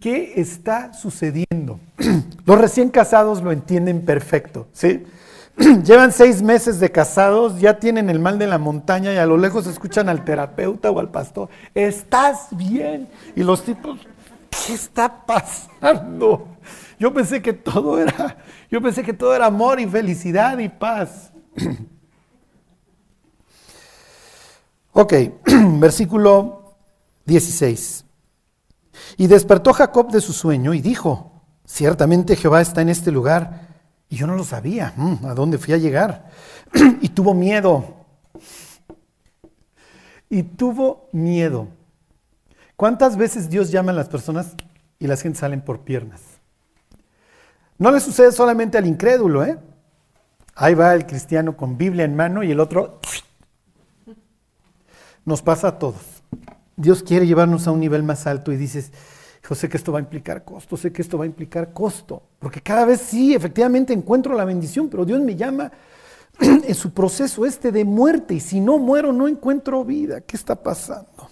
¿Qué 0.00 0.34
está 0.36 0.92
sucediendo? 0.92 1.80
Los 2.46 2.58
recién 2.58 2.88
casados 2.88 3.42
lo 3.42 3.50
entienden 3.50 4.04
perfecto, 4.04 4.68
¿sí? 4.72 5.04
Llevan 5.84 6.12
seis 6.12 6.40
meses 6.40 6.78
de 6.78 6.92
casados, 6.92 7.60
ya 7.60 7.80
tienen 7.80 8.08
el 8.08 8.20
mal 8.20 8.38
de 8.38 8.46
la 8.46 8.58
montaña 8.58 9.12
y 9.12 9.16
a 9.16 9.26
lo 9.26 9.36
lejos 9.36 9.66
escuchan 9.66 10.08
al 10.08 10.24
terapeuta 10.24 10.92
o 10.92 11.00
al 11.00 11.10
pastor, 11.10 11.48
¿estás 11.74 12.46
bien? 12.52 13.08
Y 13.34 13.42
los 13.42 13.64
tipos, 13.64 13.98
¿qué 14.50 14.74
está 14.74 15.26
pasando? 15.26 16.46
Yo 17.00 17.12
pensé 17.12 17.42
que 17.42 17.52
todo 17.52 18.00
era, 18.00 18.36
yo 18.70 18.80
pensé 18.80 19.02
que 19.02 19.12
todo 19.12 19.34
era 19.34 19.46
amor 19.46 19.80
y 19.80 19.86
felicidad 19.86 20.58
y 20.58 20.68
paz. 20.68 21.32
ok, 24.92 25.12
versículo 25.80 26.76
16. 27.24 28.04
Y 29.16 29.26
despertó 29.26 29.72
Jacob 29.72 30.10
de 30.10 30.20
su 30.20 30.32
sueño 30.32 30.74
y 30.74 30.80
dijo, 30.80 31.32
ciertamente 31.64 32.36
Jehová 32.36 32.60
está 32.60 32.82
en 32.82 32.88
este 32.88 33.10
lugar. 33.10 33.68
Y 34.08 34.16
yo 34.16 34.26
no 34.26 34.34
lo 34.34 34.44
sabía, 34.44 34.92
mm, 34.96 35.26
¿a 35.26 35.34
dónde 35.34 35.58
fui 35.58 35.74
a 35.74 35.78
llegar? 35.78 36.30
y 37.00 37.08
tuvo 37.10 37.34
miedo. 37.34 38.06
Y 40.30 40.42
tuvo 40.42 41.08
miedo. 41.12 41.68
¿Cuántas 42.76 43.16
veces 43.16 43.50
Dios 43.50 43.70
llama 43.70 43.92
a 43.92 43.94
las 43.94 44.08
personas 44.08 44.54
y 44.98 45.06
las 45.06 45.22
gente 45.22 45.38
salen 45.38 45.60
por 45.60 45.80
piernas? 45.80 46.20
No 47.76 47.90
le 47.90 48.00
sucede 48.00 48.32
solamente 48.32 48.78
al 48.78 48.86
incrédulo, 48.86 49.44
¿eh? 49.44 49.58
Ahí 50.54 50.74
va 50.74 50.94
el 50.94 51.06
cristiano 51.06 51.56
con 51.56 51.78
Biblia 51.78 52.04
en 52.04 52.16
mano 52.16 52.42
y 52.42 52.50
el 52.50 52.60
otro 52.60 53.00
nos 55.24 55.42
pasa 55.42 55.68
a 55.68 55.78
todos. 55.78 56.17
Dios 56.78 57.02
quiere 57.02 57.26
llevarnos 57.26 57.66
a 57.66 57.72
un 57.72 57.80
nivel 57.80 58.04
más 58.04 58.26
alto 58.28 58.52
y 58.52 58.56
dices, 58.56 58.92
yo 59.48 59.54
sé 59.56 59.68
que 59.68 59.76
esto 59.76 59.90
va 59.90 59.98
a 59.98 60.02
implicar 60.02 60.44
costo, 60.44 60.76
sé 60.76 60.92
que 60.92 61.02
esto 61.02 61.18
va 61.18 61.24
a 61.24 61.26
implicar 61.26 61.72
costo, 61.72 62.22
porque 62.38 62.60
cada 62.60 62.84
vez 62.84 63.00
sí, 63.00 63.34
efectivamente 63.34 63.92
encuentro 63.92 64.32
la 64.34 64.44
bendición, 64.44 64.88
pero 64.88 65.04
Dios 65.04 65.20
me 65.20 65.34
llama 65.34 65.72
en 66.40 66.74
su 66.76 66.92
proceso 66.92 67.44
este 67.44 67.72
de 67.72 67.84
muerte 67.84 68.34
y 68.34 68.40
si 68.40 68.60
no 68.60 68.78
muero 68.78 69.12
no 69.12 69.26
encuentro 69.26 69.84
vida. 69.84 70.20
¿Qué 70.20 70.36
está 70.36 70.54
pasando? 70.54 71.28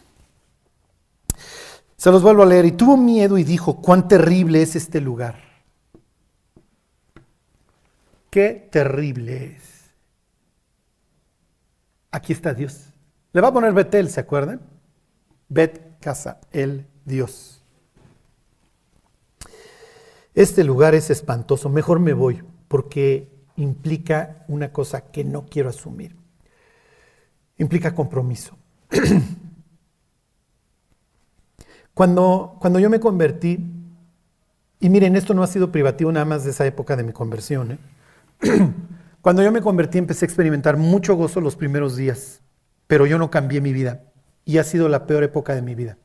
Se 1.97 2.11
los 2.11 2.23
vuelvo 2.23 2.43
a 2.43 2.47
leer. 2.47 2.67
Y 2.67 2.73
tuvo 2.73 2.97
miedo 2.97 3.39
y 3.39 3.45
dijo, 3.45 3.81
cuán 3.81 4.09
terrible 4.09 4.63
es 4.63 4.75
este 4.75 5.01
lugar. 5.01 5.37
Qué 8.31 8.69
terrible 8.71 9.57
es. 9.57 9.91
Aquí 12.11 12.33
está 12.33 12.53
Dios. 12.53 12.87
Le 13.33 13.41
va 13.41 13.49
a 13.49 13.53
poner 13.53 13.73
Betel, 13.73 14.11
¿se 14.11 14.19
acuerdan? 14.19 14.61
Bet, 15.49 15.99
casa, 16.01 16.41
el 16.53 16.87
Dios. 17.05 17.63
Este 20.35 20.65
lugar 20.65 20.95
es 20.95 21.11
espantoso, 21.11 21.69
mejor 21.69 22.01
me 22.01 22.13
voy, 22.13 22.43
porque 22.69 23.31
implica 23.57 24.45
una 24.49 24.73
cosa 24.73 25.11
que 25.11 25.25
no 25.25 25.47
quiero 25.47 25.71
asumir. 25.71 26.17
Implica 27.59 27.95
compromiso. 27.95 28.57
cuando, 31.95 32.57
cuando 32.61 32.79
yo 32.79 32.91
me 32.91 33.01
convertí, 33.01 33.73
y 34.79 34.91
miren, 34.91 35.17
esto 35.17 35.33
no 35.33 35.43
ha 35.43 35.47
sido 35.47 35.73
privativo 35.73 36.13
nada 36.13 36.27
más 36.27 36.45
de 36.45 36.51
esa 36.51 36.67
época 36.67 36.97
de 36.97 37.05
mi 37.05 37.13
conversión. 37.13 37.73
¿eh? 37.73 37.79
cuando 39.23 39.43
yo 39.43 39.51
me 39.53 39.63
convertí 39.63 39.97
empecé 39.97 40.25
a 40.25 40.29
experimentar 40.29 40.77
mucho 40.77 41.15
gozo 41.15 41.41
los 41.41 41.57
primeros 41.57 41.97
días, 41.97 42.43
pero 42.87 43.07
yo 43.07 43.17
no 43.17 43.31
cambié 43.31 43.63
mi 43.63 43.73
vida 43.73 44.03
y 44.47 44.57
ha 44.57 44.65
sido 44.65 44.89
la 44.89 45.07
peor 45.07 45.25
época 45.25 45.55
de 45.55 45.61
mi 45.61 45.75
vida. 45.75 45.99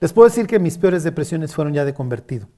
Les 0.00 0.12
puedo 0.12 0.28
decir 0.28 0.48
que 0.48 0.58
mis 0.58 0.76
peores 0.76 1.04
depresiones 1.04 1.54
fueron 1.54 1.72
ya 1.72 1.84
de 1.84 1.94
convertido 1.94 2.48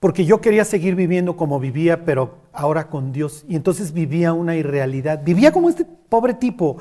porque 0.00 0.24
yo 0.24 0.40
quería 0.40 0.64
seguir 0.64 0.94
viviendo 0.94 1.36
como 1.36 1.58
vivía, 1.58 2.04
pero 2.04 2.38
ahora 2.52 2.88
con 2.88 3.12
Dios. 3.12 3.44
Y 3.48 3.56
entonces 3.56 3.92
vivía 3.92 4.32
una 4.32 4.54
irrealidad. 4.54 5.22
Vivía 5.24 5.50
como 5.50 5.68
este 5.68 5.84
pobre 5.84 6.34
tipo. 6.34 6.76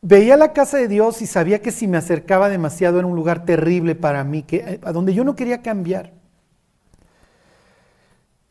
Veía 0.00 0.36
la 0.36 0.52
casa 0.52 0.78
de 0.78 0.88
Dios 0.88 1.20
y 1.20 1.26
sabía 1.26 1.60
que 1.60 1.72
si 1.72 1.86
me 1.86 1.98
acercaba 1.98 2.48
demasiado 2.48 2.98
era 2.98 3.06
un 3.06 3.16
lugar 3.16 3.44
terrible 3.44 3.94
para 3.94 4.24
mí, 4.24 4.44
que, 4.44 4.56
eh, 4.56 4.80
a 4.82 4.92
donde 4.92 5.12
yo 5.12 5.24
no 5.24 5.36
quería 5.36 5.60
cambiar. 5.60 6.12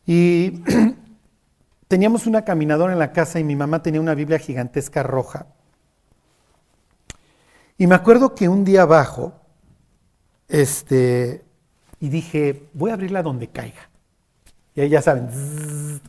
Y 0.06 0.62
teníamos 1.88 2.26
una 2.26 2.44
caminadora 2.44 2.92
en 2.92 2.98
la 3.00 3.12
casa 3.12 3.40
y 3.40 3.44
mi 3.44 3.56
mamá 3.56 3.82
tenía 3.82 4.00
una 4.00 4.14
Biblia 4.14 4.38
gigantesca 4.38 5.02
roja. 5.02 5.46
Y 7.78 7.86
me 7.86 7.94
acuerdo 7.94 8.34
que 8.34 8.48
un 8.48 8.64
día 8.64 8.82
abajo, 8.82 9.32
este, 10.48 11.44
y 12.00 12.08
dije, 12.08 12.64
voy 12.74 12.90
a 12.90 12.94
abrirla 12.94 13.22
donde 13.22 13.46
caiga. 13.46 13.88
Y 14.74 14.80
ahí 14.80 14.88
ya 14.88 15.00
saben. 15.00 16.00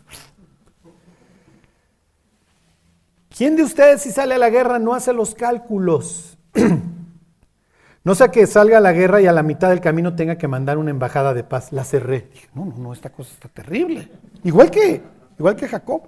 ¿Quién 3.36 3.56
de 3.56 3.62
ustedes 3.64 4.02
si 4.02 4.12
sale 4.12 4.34
a 4.34 4.40
la 4.40 4.50
guerra 4.50 4.80
no 4.80 4.96
hace 4.96 5.14
los 5.14 5.36
cálculos? 5.36 6.38
no 8.04 8.16
sea 8.16 8.30
que 8.30 8.48
salga 8.48 8.80
a 8.80 8.82
la 8.82 8.92
guerra 8.92 9.22
y 9.22 9.28
a 9.28 9.32
la 9.32 9.44
mitad 9.44 9.70
del 9.70 9.80
camino 9.80 10.16
tenga 10.16 10.40
que 10.40 10.48
mandar 10.48 10.80
una 10.80 10.90
embajada 10.90 11.36
de 11.36 11.44
paz. 11.44 11.72
La 11.72 11.84
cerré. 11.84 12.30
Dije, 12.34 12.50
no, 12.56 12.66
no, 12.66 12.78
no, 12.78 12.94
esta 12.94 13.12
cosa 13.12 13.32
está 13.32 13.48
terrible. 13.48 14.10
Igual 14.44 14.72
que, 14.72 15.04
igual 15.38 15.56
que 15.56 15.68
Jacob. 15.68 16.02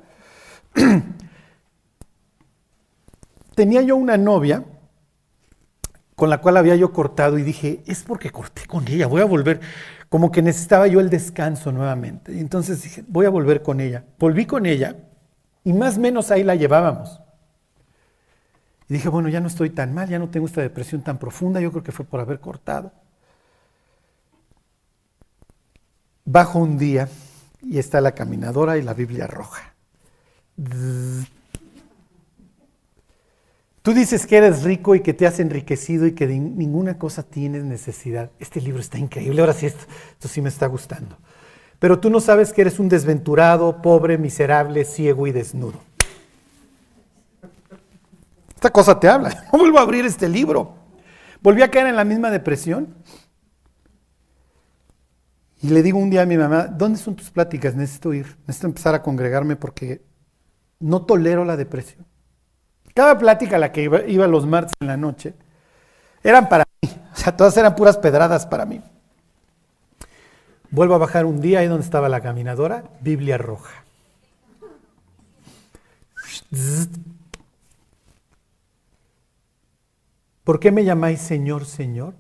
Tenía 3.56 3.82
yo 3.84 3.96
una 3.96 4.18
novia 4.18 4.64
con 6.22 6.30
la 6.30 6.40
cual 6.40 6.58
había 6.58 6.76
yo 6.76 6.94
cortado 6.94 7.40
y 7.40 7.42
dije, 7.42 7.82
es 7.88 8.04
porque 8.04 8.30
corté 8.30 8.68
con 8.68 8.88
ella, 8.88 9.08
voy 9.08 9.22
a 9.22 9.26
volver, 9.26 9.60
como 10.08 10.32
que 10.32 10.44
necesitaba 10.44 10.86
yo 10.86 11.00
el 11.00 11.10
descanso 11.10 11.72
nuevamente. 11.72 12.32
Y 12.32 12.40
entonces 12.40 12.84
dije, 12.84 13.04
voy 13.08 13.26
a 13.26 13.32
volver 13.32 13.64
con 13.64 13.82
ella. 13.82 14.06
Volví 14.20 14.46
con 14.46 14.68
ella 14.68 14.98
y 15.64 15.74
más 15.74 15.98
o 15.98 16.00
menos 16.00 16.30
ahí 16.30 16.44
la 16.44 16.54
llevábamos. 16.54 17.20
Y 18.88 18.94
dije, 18.94 19.10
bueno, 19.10 19.30
ya 19.30 19.40
no 19.40 19.48
estoy 19.48 19.72
tan 19.72 19.96
mal, 19.96 20.10
ya 20.10 20.20
no 20.20 20.30
tengo 20.30 20.46
esta 20.46 20.62
depresión 20.62 21.02
tan 21.02 21.18
profunda, 21.18 21.60
yo 21.60 21.72
creo 21.72 21.82
que 21.82 21.92
fue 21.92 22.06
por 22.06 22.20
haber 22.20 22.40
cortado. 22.40 22.92
Bajo 26.24 26.60
un 26.60 26.78
día 26.78 27.10
y 27.64 27.80
está 27.80 28.00
la 28.00 28.12
caminadora 28.12 28.78
y 28.78 28.84
la 28.84 28.94
Biblia 28.94 29.26
roja. 29.26 29.74
Tú 33.82 33.94
dices 33.94 34.28
que 34.28 34.38
eres 34.38 34.64
rico 34.64 34.94
y 34.94 35.00
que 35.00 35.14
te 35.14 35.26
has 35.26 35.40
enriquecido 35.40 36.06
y 36.06 36.12
que 36.12 36.28
de 36.28 36.38
ninguna 36.38 37.00
cosa 37.00 37.24
tienes 37.24 37.64
necesidad. 37.64 38.30
Este 38.40 38.62
libro 38.62 38.80
está 38.80 39.00
increíble, 39.00 39.42
ahora 39.42 39.54
sí, 39.54 39.66
esto, 39.66 39.86
esto, 40.12 40.28
sí 40.28 40.40
me 40.42 40.50
está 40.50 40.68
gustando. 40.68 41.18
Pero 41.80 42.00
tú 42.00 42.12
no 42.12 42.20
sabes 42.20 42.54
que 42.54 42.62
eres 42.62 42.78
un 42.78 42.90
desventurado, 42.90 43.82
pobre, 43.82 44.20
miserable, 44.20 44.86
ciego 44.86 45.26
y 45.26 45.32
desnudo. 45.32 45.80
Esta 48.54 48.70
cosa 48.70 49.00
te 49.00 49.10
habla. 49.10 49.46
No 49.52 49.58
vuelvo 49.58 49.80
a 49.80 49.82
abrir 49.82 50.06
este 50.06 50.30
libro. 50.30 50.76
Volví 51.42 51.64
a 51.64 51.72
caer 51.72 51.88
en 51.88 51.96
la 51.96 52.04
misma 52.04 52.30
depresión. 52.30 52.94
Y 55.64 55.70
le 55.70 55.82
digo 55.82 55.98
un 55.98 56.12
día 56.12 56.22
a 56.22 56.26
mi 56.28 56.38
mamá, 56.38 56.68
¿dónde 56.68 57.00
son 57.00 57.16
tus 57.16 57.32
pláticas? 57.32 57.74
Necesito 57.76 58.14
ir, 58.14 58.38
necesito 58.46 58.68
empezar 58.68 58.94
a 58.94 59.02
congregarme 59.02 59.56
porque 59.56 60.04
no 60.80 61.04
tolero 61.04 61.46
la 61.46 61.58
depresión. 61.58 62.06
Cada 62.94 63.18
plática 63.18 63.56
a 63.56 63.60
la 63.60 63.72
que 63.72 63.84
iba, 63.84 64.28
los 64.28 64.46
martes 64.46 64.74
en 64.80 64.88
la 64.88 64.98
noche 64.98 65.34
eran 66.24 66.50
para 66.50 66.66
mí. 66.82 66.90
O 67.14 67.16
sea, 67.16 67.36
todas 67.36 67.56
eran 67.58 67.76
puras 67.76 67.98
pedradas 67.98 68.46
para 68.46 68.66
mí. 68.66 68.82
Vuelvo 70.70 70.96
a 70.96 71.00
bajar 71.00 71.26
un 71.26 71.42
día 71.42 71.60
ahí 71.60 71.68
donde 71.68 71.84
estaba 71.84 72.10
la 72.10 72.22
caminadora, 72.22 72.86
Biblia 73.02 73.38
roja. 73.38 73.84
¿Por 80.44 80.60
qué 80.60 80.72
me 80.72 80.84
llamáis 80.84 81.22
Señor, 81.22 81.66
Señor 81.66 82.14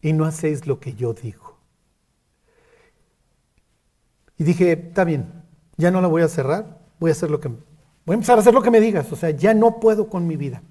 y 0.00 0.12
no 0.12 0.24
hacéis 0.24 0.66
lo 0.66 0.80
que 0.80 0.94
yo 0.94 1.12
digo? 1.12 1.58
Y 4.38 4.44
dije, 4.44 4.72
está 4.72 5.04
bien, 5.04 5.44
ya 5.76 5.90
no 5.90 6.00
la 6.00 6.08
voy 6.08 6.22
a 6.22 6.28
cerrar, 6.28 6.78
voy 6.98 7.10
a 7.10 7.12
hacer 7.12 7.30
lo 7.30 7.40
que 7.40 7.50
Voy 8.10 8.14
a 8.14 8.16
empezar 8.16 8.38
a 8.38 8.40
hacer 8.40 8.52
lo 8.52 8.60
que 8.60 8.72
me 8.72 8.80
digas, 8.80 9.12
o 9.12 9.14
sea, 9.14 9.30
ya 9.30 9.54
no 9.54 9.78
puedo 9.78 10.08
con 10.08 10.26
mi 10.26 10.36
vida. 10.36 10.64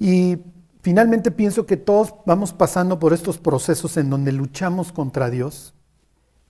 Y 0.00 0.38
finalmente 0.80 1.30
pienso 1.30 1.66
que 1.66 1.76
todos 1.76 2.16
vamos 2.26 2.52
pasando 2.52 2.98
por 2.98 3.12
estos 3.12 3.38
procesos 3.38 3.96
en 3.96 4.10
donde 4.10 4.32
luchamos 4.32 4.90
contra 4.90 5.30
Dios. 5.30 5.72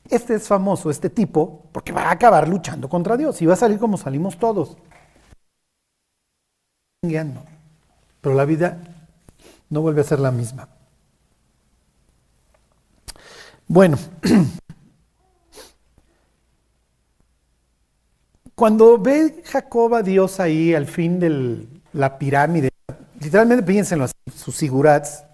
Este 0.08 0.34
es 0.36 0.48
famoso, 0.48 0.88
este 0.88 1.10
tipo, 1.10 1.66
porque 1.72 1.92
va 1.92 2.04
a 2.04 2.12
acabar 2.12 2.48
luchando 2.48 2.88
contra 2.88 3.18
Dios 3.18 3.42
y 3.42 3.44
va 3.44 3.52
a 3.52 3.56
salir 3.58 3.78
como 3.78 3.98
salimos 3.98 4.38
todos. 4.38 4.78
Pero 7.02 8.34
la 8.34 8.46
vida 8.46 8.78
no 9.68 9.82
vuelve 9.82 10.00
a 10.00 10.04
ser 10.04 10.20
la 10.20 10.30
misma. 10.30 10.70
Bueno, 13.68 13.98
Cuando 18.62 18.96
ve 18.96 19.42
Jacob 19.44 19.92
a 19.92 20.02
Dios 20.04 20.38
ahí 20.38 20.72
al 20.72 20.86
fin 20.86 21.18
de 21.18 21.66
la 21.92 22.16
pirámide, 22.16 22.70
literalmente 23.18 23.64
piénsenlo 23.64 24.04
así, 24.04 24.14
sus 24.36 24.54
sigurats, 24.54 25.24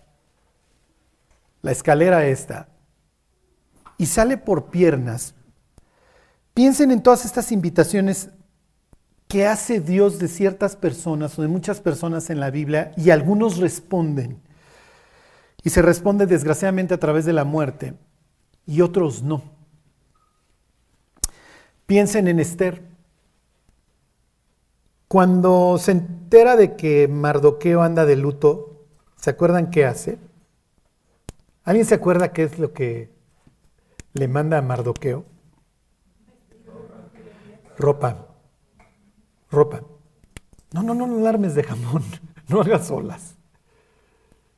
la 1.61 1.71
escalera 1.71 2.27
esta, 2.27 2.69
y 3.99 4.07
sale 4.07 4.39
por 4.39 4.71
piernas, 4.71 5.35
piensen 6.55 6.91
en 6.91 7.03
todas 7.03 7.27
estas 7.27 7.53
invitaciones 7.53 8.31
que 9.27 9.47
hace 9.47 9.79
Dios 9.79 10.19
de 10.19 10.29
ciertas 10.29 10.75
personas 10.75 11.39
o 11.39 11.43
de 11.43 11.49
muchas 11.49 11.83
personas 11.83 12.31
en 12.31 12.41
la 12.41 12.49
Biblia 12.49 12.93
y 12.97 13.11
algunos 13.11 13.59
responden. 13.59 14.41
Y 15.63 15.69
se 15.69 15.83
responde 15.83 16.25
desgraciadamente 16.25 16.95
a 16.95 16.99
través 16.99 17.27
de 17.27 17.35
la 17.35 17.45
muerte 17.45 17.93
y 18.65 18.81
otros 18.81 19.23
no. 19.23 19.43
Piensen 21.85 22.27
en 22.27 22.41
Esther. 22.41 22.97
Cuando 25.09 25.79
se 25.79 25.93
entera 25.93 26.55
de 26.55 26.77
que 26.77 27.09
Mardoqueo 27.09 27.81
anda 27.83 28.05
de 28.05 28.17
luto, 28.17 28.85
¿se 29.17 29.31
acuerdan 29.31 29.71
qué 29.71 29.87
hace? 29.87 30.19
¿Alguien 31.65 31.87
se 31.87 31.95
acuerda 31.95 32.33
qué 32.33 32.43
es 32.43 32.59
lo 32.59 32.75
que 32.75 33.11
le 34.13 34.29
manda 34.29 34.59
a 34.59 34.63
Mardoqueo? 34.63 35.25
Ropa. 37.79 38.27
Ropa. 39.51 39.83
No, 40.73 40.83
no, 40.83 40.95
no, 40.95 41.07
no 41.07 41.19
alarmes 41.19 41.55
de 41.55 41.65
jamón. 41.65 42.03
No 42.49 42.63
hagas 42.63 42.91
olas. 42.91 43.37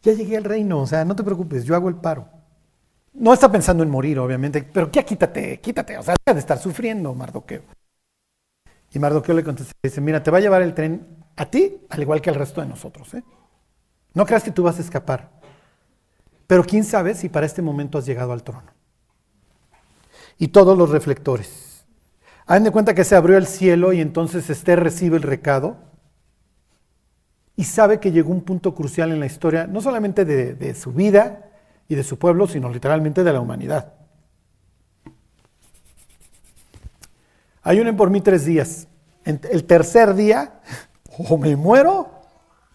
Ya 0.04 0.12
llegué 0.12 0.36
al 0.36 0.44
reino, 0.44 0.80
o 0.80 0.86
sea, 0.86 1.04
no 1.04 1.16
te 1.16 1.24
preocupes, 1.24 1.64
yo 1.64 1.74
hago 1.74 1.88
el 1.88 1.96
paro. 1.96 2.28
No 3.14 3.34
está 3.34 3.50
pensando 3.50 3.82
en 3.82 3.90
morir, 3.90 4.16
obviamente, 4.20 4.62
pero 4.62 4.88
ya 4.92 5.02
quítate, 5.02 5.58
quítate, 5.60 5.98
o 5.98 6.02
sea, 6.04 6.14
deja 6.24 6.34
de 6.34 6.38
estar 6.38 6.58
sufriendo, 6.58 7.12
Mardoqueo. 7.14 7.62
Y 8.92 8.98
Mardoqueo 8.98 9.34
le 9.34 9.44
contesta, 9.44 9.72
dice, 9.82 10.00
mira, 10.00 10.22
te 10.22 10.30
va 10.30 10.38
a 10.38 10.40
llevar 10.40 10.62
el 10.62 10.74
tren 10.74 11.06
a 11.36 11.46
ti, 11.46 11.80
al 11.88 12.02
igual 12.02 12.20
que 12.20 12.30
al 12.30 12.36
resto 12.36 12.60
de 12.60 12.66
nosotros. 12.66 13.14
¿eh? 13.14 13.22
No 14.14 14.26
creas 14.26 14.42
que 14.42 14.50
tú 14.50 14.62
vas 14.62 14.78
a 14.78 14.82
escapar. 14.82 15.30
Pero 16.46 16.64
quién 16.64 16.82
sabe 16.82 17.14
si 17.14 17.28
para 17.28 17.46
este 17.46 17.62
momento 17.62 17.98
has 17.98 18.06
llegado 18.06 18.32
al 18.32 18.42
trono. 18.42 18.72
Y 20.38 20.48
todos 20.48 20.76
los 20.76 20.90
reflectores. 20.90 21.86
Hagan 22.46 22.64
de 22.64 22.72
cuenta 22.72 22.94
que 22.94 23.04
se 23.04 23.14
abrió 23.14 23.36
el 23.36 23.46
cielo 23.46 23.92
y 23.92 24.00
entonces 24.00 24.50
Esther 24.50 24.82
recibe 24.82 25.16
el 25.16 25.22
recado 25.22 25.76
y 27.54 27.64
sabe 27.64 28.00
que 28.00 28.10
llegó 28.10 28.32
un 28.32 28.40
punto 28.40 28.74
crucial 28.74 29.12
en 29.12 29.20
la 29.20 29.26
historia, 29.26 29.68
no 29.68 29.80
solamente 29.80 30.24
de, 30.24 30.54
de 30.54 30.74
su 30.74 30.92
vida 30.92 31.50
y 31.86 31.94
de 31.94 32.02
su 32.02 32.18
pueblo, 32.18 32.48
sino 32.48 32.68
literalmente 32.70 33.22
de 33.22 33.32
la 33.32 33.40
humanidad. 33.40 33.99
Ayunen 37.62 37.96
por 37.96 38.10
mí 38.10 38.20
tres 38.20 38.44
días. 38.44 38.88
El 39.24 39.64
tercer 39.64 40.14
día, 40.14 40.60
o 41.28 41.36
me 41.36 41.56
muero 41.56 42.10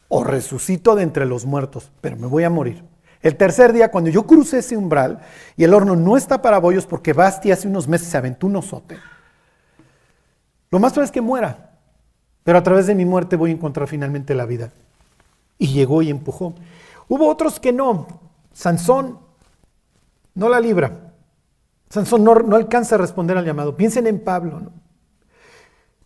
o 0.08 0.24
resucito 0.24 0.96
de 0.96 1.04
entre 1.04 1.26
los 1.26 1.46
muertos, 1.46 1.92
pero 2.02 2.16
me 2.18 2.28
voy 2.28 2.44
a 2.44 2.50
morir. 2.50 2.84
El 3.22 3.36
tercer 3.38 3.74
día, 3.74 3.90
cuando 3.90 4.12
yo 4.12 4.28
cruce 4.28 4.60
ese 4.60 4.78
umbral 4.78 5.20
y 5.58 5.64
el 5.64 5.74
horno 5.74 5.96
no 5.96 6.16
está 6.16 6.42
para 6.42 6.60
bollos 6.60 6.86
porque 6.86 7.14
Basti 7.14 7.52
hace 7.52 7.68
unos 7.68 7.88
meses 7.88 8.08
se 8.08 8.18
aventó 8.18 8.46
un 8.46 8.58
osote, 8.58 9.00
lo 10.70 10.80
más 10.80 10.94
probable 10.94 11.06
es 11.06 11.12
que 11.12 11.22
muera, 11.22 11.72
pero 12.44 12.58
a 12.60 12.64
través 12.64 12.86
de 12.86 12.96
mi 12.96 13.06
muerte 13.06 13.36
voy 13.36 13.50
a 13.50 13.54
encontrar 13.54 13.88
finalmente 13.88 14.36
la 14.36 14.46
vida. 14.46 14.72
Y 15.58 15.68
llegó 15.68 16.02
y 16.02 16.10
empujó. 16.10 16.54
Hubo 17.08 17.30
otros 17.30 17.60
que 17.60 17.72
no. 17.72 18.08
Sansón 18.54 19.20
no 20.34 20.50
la 20.50 20.60
libra. 20.60 21.05
Sansón 21.90 22.24
no, 22.24 22.36
no 22.36 22.56
alcanza 22.56 22.96
a 22.96 22.98
responder 22.98 23.38
al 23.38 23.46
llamado. 23.46 23.76
Piensen 23.76 24.08
en 24.08 24.20
Pablo. 24.20 24.72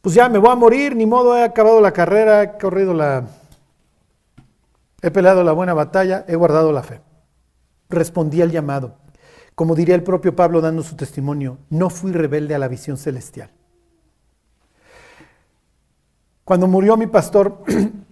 Pues 0.01 0.15
ya 0.15 0.29
me 0.29 0.38
voy 0.38 0.51
a 0.51 0.55
morir, 0.55 0.95
ni 0.95 1.05
modo, 1.05 1.36
he 1.38 1.43
acabado 1.43 1.81
la 1.81 1.91
carrera, 1.91 2.43
he 2.43 2.57
corrido 2.57 2.93
la... 2.93 3.27
He 5.01 5.12
peleado 5.12 5.43
la 5.43 5.51
buena 5.51 5.74
batalla, 5.74 6.25
he 6.27 6.36
guardado 6.36 6.71
la 6.71 6.83
fe. 6.83 7.01
Respondí 7.89 8.41
al 8.41 8.51
llamado. 8.51 8.95
Como 9.55 9.75
diría 9.75 9.95
el 9.95 10.03
propio 10.03 10.36
Pablo 10.36 10.62
dando 10.62 10.83
su 10.83 10.95
testimonio, 10.95 11.57
no 11.69 11.89
fui 11.89 12.12
rebelde 12.12 12.55
a 12.55 12.59
la 12.59 12.67
visión 12.67 12.98
celestial. 12.98 13.50
Cuando 16.43 16.67
murió 16.67 16.98
mi 16.98 17.07
pastor, 17.07 17.63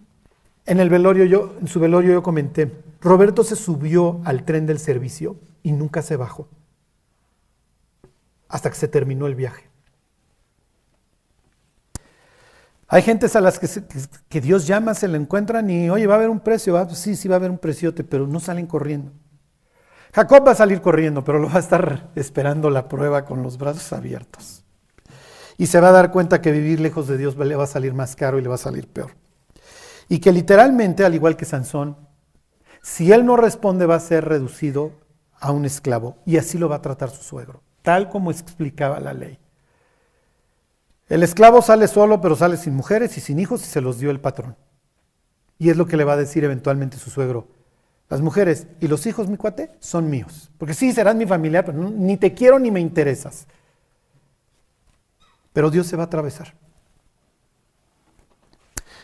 en 0.65 0.79
el 0.79 0.89
velorio 0.89 1.25
yo, 1.25 1.55
en 1.59 1.67
su 1.67 1.79
velorio 1.79 2.13
yo 2.13 2.24
comenté, 2.24 2.71
Roberto 3.01 3.43
se 3.43 3.55
subió 3.55 4.21
al 4.25 4.43
tren 4.43 4.65
del 4.65 4.79
servicio 4.79 5.38
y 5.63 5.71
nunca 5.71 6.01
se 6.01 6.15
bajó 6.15 6.47
hasta 8.50 8.70
que 8.70 8.75
se 8.75 8.88
terminó 8.88 9.27
el 9.27 9.36
viaje. 9.36 9.70
Hay 12.89 13.01
gentes 13.01 13.36
a 13.36 13.42
las 13.42 13.60
que, 13.60 14.42
Dios 14.42 14.66
llama, 14.66 14.94
se 14.94 15.10
le 15.10 15.18
encuentran 15.18 15.70
y, 15.70 15.89
oye, 15.89 16.08
va 16.08 16.13
a 16.13 16.18
haber 16.18 16.30
un 16.30 16.39
precio, 16.39 16.74
¿va? 16.74 16.88
sí, 16.89 17.18
sí 17.18 17.27
va 17.27 17.36
a 17.36 17.38
haber 17.38 17.51
un 17.51 17.58
preciote, 17.58 18.06
pero 18.06 18.27
no 18.27 18.39
salen 18.39 18.66
corriendo. 18.66 19.12
Jacob 20.13 20.48
va 20.48 20.51
a 20.51 20.56
salir 20.56 20.82
corriendo, 20.82 21.24
pero 21.24 21.38
lo 21.38 21.50
va 21.50 21.56
a 21.56 21.60
estar 21.60 22.10
esperando 22.16 22.70
la 22.70 22.88
prueba 22.88 23.25
con 23.25 23.44
los 23.44 23.58
brazos 23.58 23.92
abiertos. 23.92 24.63
Y 25.58 25.68
se 25.68 25.82
va 25.82 25.89
a 25.89 25.92
dar 25.92 26.12
cuenta 26.12 26.42
que 26.42 26.51
vivir 26.51 26.80
lejos 26.80 27.08
de 27.08 27.18
Dios 27.18 27.36
le 27.36 27.56
va 27.58 27.66
a 27.66 27.68
salir 27.68 27.94
más 27.94 28.16
caro 28.16 28.39
y 28.39 28.42
le 28.42 28.48
va 28.48 28.56
a 28.56 28.60
salir 28.60 28.88
peor. 28.88 29.12
Y 30.08 30.20
que 30.20 30.32
literalmente, 30.32 31.04
al 31.04 31.13
igual 31.13 31.36
que 31.36 31.44
Sansón, 31.44 31.98
si 32.82 33.12
él 33.12 33.25
no 33.25 33.36
responde 33.36 33.86
va 33.86 33.96
a 33.96 34.00
ser 34.00 34.24
reducido 34.24 34.94
a 35.39 35.51
un 35.51 35.66
esclavo 35.66 36.18
y 36.25 36.38
así 36.38 36.58
lo 36.58 36.70
va 36.70 36.77
a 36.77 36.82
tratar 36.82 37.10
su 37.10 37.22
suegro 37.22 37.66
tal 37.88 38.10
como 38.10 38.32
explicaba 38.32 39.00
la 39.00 39.13
ley. 39.13 39.39
El 41.08 41.24
esclavo 41.24 41.62
sale 41.62 41.88
solo, 41.88 42.20
pero 42.20 42.36
sale 42.36 42.58
sin 42.58 42.75
mujeres 42.75 43.17
y 43.17 43.22
sin 43.22 43.39
hijos 43.39 43.62
y 43.62 43.65
se 43.67 43.79
los 43.79 43.98
dio 43.98 44.12
el 44.12 44.20
patrón. 44.20 44.58
Y 45.58 45.70
es 45.70 45.77
lo 45.77 45.86
que 45.86 45.96
le 45.96 46.03
va 46.03 46.12
a 46.12 46.17
decir 46.17 46.44
eventualmente 46.44 46.98
su 46.98 47.10
suegro. 47.10 47.48
Las 48.09 48.20
mujeres 48.20 48.68
y 48.81 48.90
los 48.90 49.05
hijos, 49.05 49.29
mi 49.29 49.38
cuate, 49.38 49.72
son 49.79 50.09
míos. 50.09 50.51
Porque 50.57 50.74
sí, 50.74 50.92
serán 50.92 51.18
mi 51.18 51.25
familiar, 51.25 51.64
pero 51.64 51.77
ni 51.77 52.18
te 52.18 52.33
quiero 52.33 52.59
ni 52.59 52.72
me 52.72 52.81
interesas. 52.81 53.48
Pero 55.53 55.70
Dios 55.72 55.88
se 55.88 55.96
va 55.96 56.03
a 56.03 56.07
atravesar. 56.07 56.55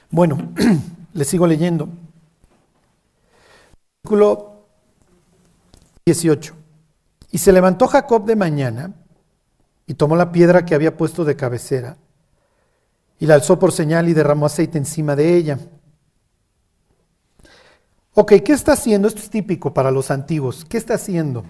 Bueno, 0.09 0.51
le 1.13 1.23
sigo 1.23 1.47
leyendo. 1.47 1.87
Versículo 4.03 4.65
18. 6.05 6.62
Y 7.33 7.39
se 7.39 7.51
levantó 7.51 7.87
Jacob 7.87 8.25
de 8.25 8.35
mañana 8.35 8.93
y 9.87 9.95
tomó 9.95 10.15
la 10.15 10.31
piedra 10.31 10.65
que 10.65 10.75
había 10.75 10.95
puesto 10.95 11.25
de 11.25 11.35
cabecera 11.35 11.97
y 13.17 13.25
la 13.25 13.33
alzó 13.33 13.57
por 13.57 13.71
señal 13.71 14.07
y 14.07 14.13
derramó 14.13 14.45
aceite 14.45 14.77
encima 14.77 15.15
de 15.15 15.35
ella. 15.35 15.57
Ok, 18.13 18.33
¿qué 18.45 18.53
está 18.53 18.73
haciendo? 18.73 19.07
Esto 19.07 19.21
es 19.21 19.31
típico 19.31 19.73
para 19.73 19.89
los 19.89 20.11
antiguos. 20.11 20.63
¿Qué 20.63 20.77
está 20.77 20.93
haciendo? 20.93 21.43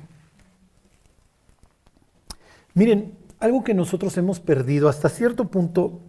Miren, 2.76 3.18
algo 3.42 3.66
que 3.66 3.74
nosotros 3.74 4.16
hemos 4.16 4.40
perdido 4.40 4.88
hasta 4.88 5.10
cierto 5.10 5.52
punto 5.52 6.00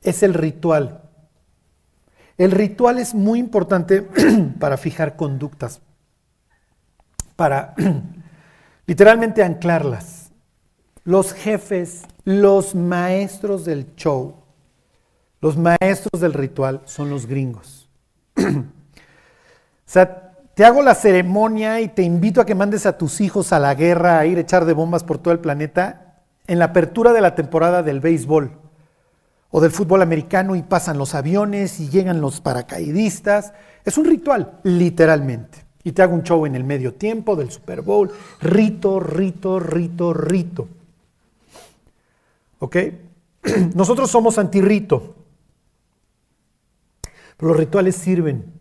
es 0.00 0.24
el 0.24 0.34
ritual. 0.34 1.08
El 2.36 2.50
ritual 2.50 2.98
es 2.98 3.14
muy 3.14 3.38
importante 3.38 4.02
para 4.58 4.76
fijar 4.76 5.14
conductas, 5.14 5.80
para 7.36 7.76
literalmente 8.92 9.42
anclarlas. 9.42 10.32
Los 11.02 11.32
jefes, 11.32 12.02
los 12.24 12.74
maestros 12.74 13.64
del 13.64 13.96
show, 13.96 14.34
los 15.40 15.56
maestros 15.56 16.20
del 16.20 16.34
ritual 16.34 16.82
son 16.84 17.08
los 17.08 17.24
gringos. 17.24 17.88
o 18.36 18.42
sea, 19.86 20.34
te 20.54 20.66
hago 20.66 20.82
la 20.82 20.94
ceremonia 20.94 21.80
y 21.80 21.88
te 21.88 22.02
invito 22.02 22.42
a 22.42 22.44
que 22.44 22.54
mandes 22.54 22.84
a 22.84 22.98
tus 22.98 23.22
hijos 23.22 23.54
a 23.54 23.58
la 23.58 23.74
guerra, 23.74 24.18
a 24.18 24.26
ir 24.26 24.36
a 24.36 24.42
echar 24.42 24.66
de 24.66 24.74
bombas 24.74 25.04
por 25.04 25.16
todo 25.16 25.32
el 25.32 25.40
planeta, 25.40 26.18
en 26.46 26.58
la 26.58 26.66
apertura 26.66 27.14
de 27.14 27.22
la 27.22 27.34
temporada 27.34 27.82
del 27.82 28.00
béisbol 28.00 28.58
o 29.50 29.62
del 29.62 29.70
fútbol 29.70 30.02
americano 30.02 30.54
y 30.54 30.62
pasan 30.62 30.98
los 30.98 31.14
aviones 31.14 31.80
y 31.80 31.88
llegan 31.88 32.20
los 32.20 32.42
paracaidistas. 32.42 33.54
Es 33.86 33.96
un 33.96 34.04
ritual, 34.04 34.60
literalmente. 34.64 35.64
Y 35.84 35.92
te 35.92 36.02
hago 36.02 36.14
un 36.14 36.22
show 36.22 36.46
en 36.46 36.54
el 36.54 36.64
medio 36.64 36.94
tiempo 36.94 37.34
del 37.34 37.50
Super 37.50 37.82
Bowl. 37.82 38.10
Rito, 38.40 39.00
rito, 39.00 39.58
rito, 39.58 40.14
rito. 40.14 40.68
¿Ok? 42.60 42.76
Nosotros 43.74 44.10
somos 44.10 44.38
antirrito. 44.38 45.16
Pero 47.36 47.48
los 47.48 47.56
rituales 47.56 47.96
sirven 47.96 48.52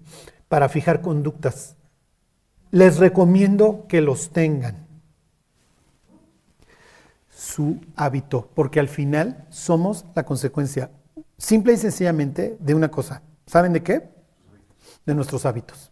para 0.47 0.67
fijar 0.69 1.01
conductas. 1.01 1.75
Les 2.71 2.97
recomiendo 2.97 3.85
que 3.87 4.01
los 4.01 4.31
tengan. 4.31 4.87
Su 7.29 7.79
hábito, 7.95 8.49
porque 8.55 8.79
al 8.79 8.87
final 8.87 9.45
somos 9.49 10.05
la 10.15 10.23
consecuencia, 10.23 10.89
simple 11.37 11.73
y 11.73 11.77
sencillamente, 11.77 12.57
de 12.59 12.73
una 12.73 12.89
cosa. 12.89 13.21
¿Saben 13.45 13.73
de 13.73 13.83
qué? 13.83 14.09
De 15.05 15.13
nuestros 15.13 15.45
hábitos. 15.45 15.90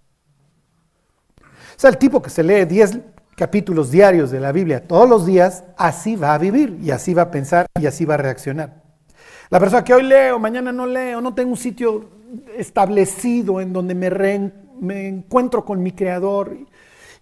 O 1.79 1.81
sea, 1.81 1.91
el 1.91 1.97
tipo 1.97 2.21
que 2.21 2.29
se 2.29 2.43
lee 2.43 2.65
10 2.65 2.97
capítulos 3.37 3.89
diarios 3.89 4.31
de 4.31 4.41
la 4.41 4.51
Biblia 4.51 4.85
todos 4.85 5.07
los 5.07 5.25
días, 5.25 5.63
así 5.77 6.17
va 6.17 6.33
a 6.33 6.37
vivir 6.37 6.77
y 6.83 6.91
así 6.91 7.13
va 7.13 7.21
a 7.21 7.31
pensar 7.31 7.67
y 7.79 7.85
así 7.85 8.03
va 8.03 8.15
a 8.15 8.17
reaccionar. 8.17 8.83
La 9.49 9.61
persona 9.61 9.81
que 9.81 9.93
hoy 9.93 10.03
leo, 10.03 10.39
mañana 10.39 10.73
no 10.73 10.85
leo, 10.85 11.21
no 11.21 11.33
tengo 11.33 11.51
un 11.51 11.57
sitio 11.57 12.09
establecido 12.57 13.61
en 13.61 13.71
donde 13.71 13.95
me, 13.95 14.09
me 14.81 15.07
encuentro 15.07 15.63
con 15.63 15.81
mi 15.81 15.93
creador 15.93 16.57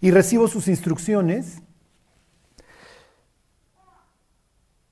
y, 0.00 0.08
y 0.08 0.10
recibo 0.10 0.48
sus 0.48 0.66
instrucciones. 0.66 1.62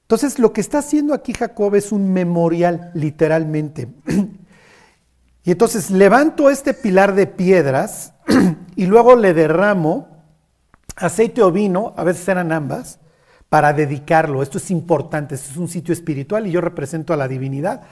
Entonces, 0.02 0.38
lo 0.38 0.52
que 0.52 0.60
está 0.60 0.78
haciendo 0.78 1.12
aquí 1.12 1.32
Jacob 1.32 1.74
es 1.74 1.90
un 1.90 2.12
memorial, 2.12 2.92
literalmente. 2.94 3.88
Y 5.42 5.52
entonces 5.52 5.92
levanto 5.92 6.50
este 6.50 6.74
pilar 6.74 7.14
de 7.14 7.28
piedras 7.28 8.12
y 8.76 8.86
luego 8.86 9.16
le 9.16 9.34
derramo 9.34 10.08
aceite 10.96 11.42
o 11.42 11.50
vino, 11.50 11.94
a 11.96 12.04
veces 12.04 12.28
eran 12.28 12.52
ambas, 12.52 13.00
para 13.48 13.72
dedicarlo. 13.72 14.42
Esto 14.42 14.58
es 14.58 14.70
importante, 14.70 15.34
esto 15.34 15.50
es 15.50 15.56
un 15.56 15.68
sitio 15.68 15.92
espiritual 15.92 16.46
y 16.46 16.50
yo 16.50 16.60
represento 16.60 17.12
a 17.12 17.16
la 17.16 17.26
divinidad 17.26 17.82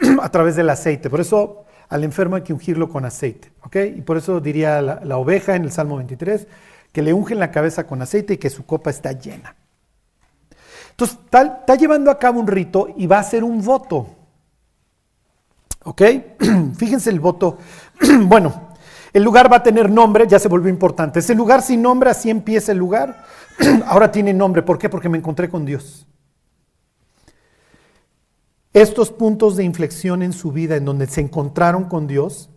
a 0.22 0.28
través 0.30 0.56
del 0.56 0.68
aceite. 0.70 1.08
Por 1.08 1.20
eso 1.20 1.64
al 1.88 2.04
enfermo 2.04 2.36
hay 2.36 2.42
que 2.42 2.52
ungirlo 2.52 2.88
con 2.88 3.04
aceite. 3.04 3.52
Y 3.96 4.02
por 4.02 4.16
eso 4.16 4.40
diría 4.40 4.82
la, 4.82 5.16
oveja 5.16 5.54
en 5.54 5.64
el 5.64 5.72
Salmo 5.72 5.96
23, 5.96 6.46
que 6.90 7.02
le 7.02 7.12
ungen 7.12 7.38
la 7.38 7.50
cabeza 7.50 7.86
con 7.86 8.02
aceite 8.02 8.34
y 8.34 8.38
que 8.38 8.50
su 8.50 8.66
copa 8.66 8.90
está 8.90 9.12
llena. 9.12 9.54
Entonces, 10.90 11.18
está, 11.24 11.42
está 11.60 11.74
llevando 11.76 12.10
a 12.10 12.18
cabo 12.18 12.40
un 12.40 12.46
rito 12.46 12.88
y 12.96 13.06
va 13.06 13.16
a 13.16 13.20
hacer 13.20 13.44
un 13.44 13.64
voto. 13.64 14.08
¿Ok? 15.84 16.02
Fíjense 16.76 17.10
el 17.10 17.20
voto. 17.20 17.58
bueno, 18.24 18.71
el 19.12 19.22
lugar 19.22 19.52
va 19.52 19.56
a 19.56 19.62
tener 19.62 19.90
nombre, 19.90 20.26
ya 20.26 20.38
se 20.38 20.48
volvió 20.48 20.70
importante. 20.70 21.18
Ese 21.18 21.34
lugar 21.34 21.62
sin 21.62 21.82
nombre, 21.82 22.10
así 22.10 22.30
empieza 22.30 22.72
el 22.72 22.78
lugar. 22.78 23.24
Ahora 23.86 24.10
tiene 24.10 24.32
nombre. 24.32 24.62
¿Por 24.62 24.78
qué? 24.78 24.88
Porque 24.88 25.08
me 25.08 25.18
encontré 25.18 25.48
con 25.48 25.64
Dios. 25.64 26.06
Estos 28.72 29.10
puntos 29.10 29.56
de 29.56 29.64
inflexión 29.64 30.22
en 30.22 30.32
su 30.32 30.50
vida 30.50 30.76
en 30.76 30.84
donde 30.84 31.06
se 31.06 31.20
encontraron 31.20 31.84
con 31.84 32.06
Dios 32.06 32.48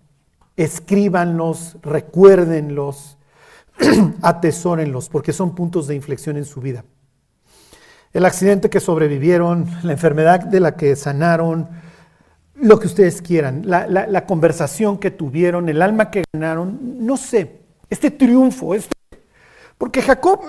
escríbanlos, 0.58 1.78
recuérdenlos, 1.82 3.18
atesórenlos, 4.22 5.10
porque 5.10 5.34
son 5.34 5.56
puntos 5.56 5.88
de 5.88 5.96
inflexión 5.96 6.38
en 6.38 6.46
su 6.46 6.62
vida. 6.62 6.86
El 8.13 8.26
accidente 8.26 8.70
que 8.70 8.80
sobrevivieron, 8.80 9.68
la 9.84 9.91
enfermedad 9.91 10.39
de 10.39 10.62
la 10.62 10.78
que 10.78 10.96
sanaron, 10.96 11.68
lo 12.56 12.80
que 12.80 12.88
ustedes 12.88 13.22
quieran, 13.22 13.63
la, 13.65 14.26
conversación 14.26 14.98
que 14.98 15.12
tuvieron, 15.12 15.68
el 15.70 15.82
alma 15.82 16.10
que 16.10 16.24
ganaron, 16.34 17.06
no 17.06 17.18
sé, 17.18 17.60
este 17.89 18.12
triunfo, 18.12 18.74
este, 18.74 18.96
porque 19.78 20.02
Jacob 20.02 20.41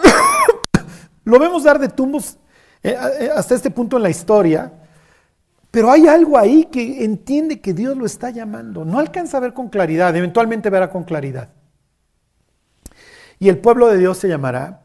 lo 1.25 1.39
vemos 1.39 1.65
dar 1.65 1.79
de 1.79 1.89
tumbos 1.89 2.39
eh, 2.83 2.97
eh, 3.21 3.31
hasta 3.35 3.55
este 3.55 3.71
punto 3.71 3.97
en 3.97 4.05
la 4.05 4.11
historia, 4.11 4.73
pero 5.71 5.91
hay 5.91 6.07
algo 6.07 6.39
ahí 6.39 6.67
que 6.67 7.05
entiende 7.05 7.61
que 7.61 7.75
Dios 7.75 7.97
lo 7.97 8.07
está 8.07 8.31
llamando. 8.31 8.85
No 8.85 8.99
alcanza 8.99 9.37
a 9.37 9.41
ver 9.41 9.53
con 9.53 9.69
claridad, 9.69 10.15
eventualmente 10.17 10.71
verá 10.71 10.91
con 10.91 11.05
claridad. 11.05 11.51
Y 13.39 13.49
el 13.49 13.59
pueblo 13.59 13.89
de 13.89 13.99
Dios 13.99 14.17
se 14.17 14.29
llamará 14.29 14.81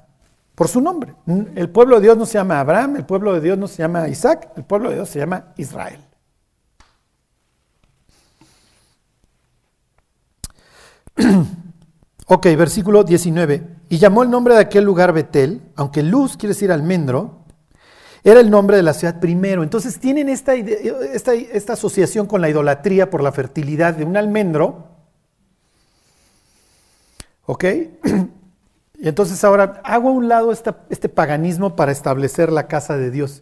por 0.55 0.67
su 0.67 0.81
nombre. 0.81 1.15
El 1.55 1.69
pueblo 1.69 1.97
de 1.97 2.01
Dios 2.01 2.17
no 2.17 2.25
se 2.25 2.33
llama 2.33 2.59
Abraham, 2.59 2.97
el 2.97 3.05
pueblo 3.05 3.33
de 3.33 3.39
Dios 3.39 3.57
no 3.57 3.67
se 3.67 3.77
llama 3.77 4.09
Isaac, 4.09 4.49
el 4.57 4.65
pueblo 4.65 4.89
de 4.89 4.95
Dios 4.95 5.09
se 5.09 5.19
llama 5.19 5.53
Israel. 5.55 5.99
ok, 12.27 12.43
versículo 12.57 13.03
19. 13.03 13.63
Y 13.89 13.97
llamó 13.97 14.23
el 14.23 14.29
nombre 14.29 14.55
de 14.55 14.61
aquel 14.61 14.83
lugar 14.83 15.13
Betel, 15.13 15.61
aunque 15.75 16.03
luz 16.03 16.37
quiere 16.37 16.53
decir 16.53 16.71
almendro, 16.71 17.41
era 18.23 18.39
el 18.39 18.49
nombre 18.49 18.77
de 18.77 18.83
la 18.83 18.93
ciudad 18.93 19.19
primero. 19.19 19.63
Entonces 19.63 19.99
tienen 19.99 20.29
esta, 20.29 20.53
esta, 20.53 21.33
esta 21.33 21.73
asociación 21.73 22.27
con 22.27 22.41
la 22.41 22.49
idolatría 22.49 23.09
por 23.09 23.23
la 23.23 23.31
fertilidad 23.31 23.95
de 23.95 24.05
un 24.05 24.17
almendro. 24.17 24.87
¿Ok? 27.45 27.65
Y 29.01 29.07
entonces 29.07 29.43
ahora 29.43 29.81
hago 29.83 30.09
a 30.09 30.11
un 30.11 30.27
lado 30.27 30.51
este 30.51 31.09
paganismo 31.09 31.75
para 31.75 31.91
establecer 31.91 32.51
la 32.51 32.67
casa 32.67 32.97
de 32.97 33.09
Dios. 33.09 33.41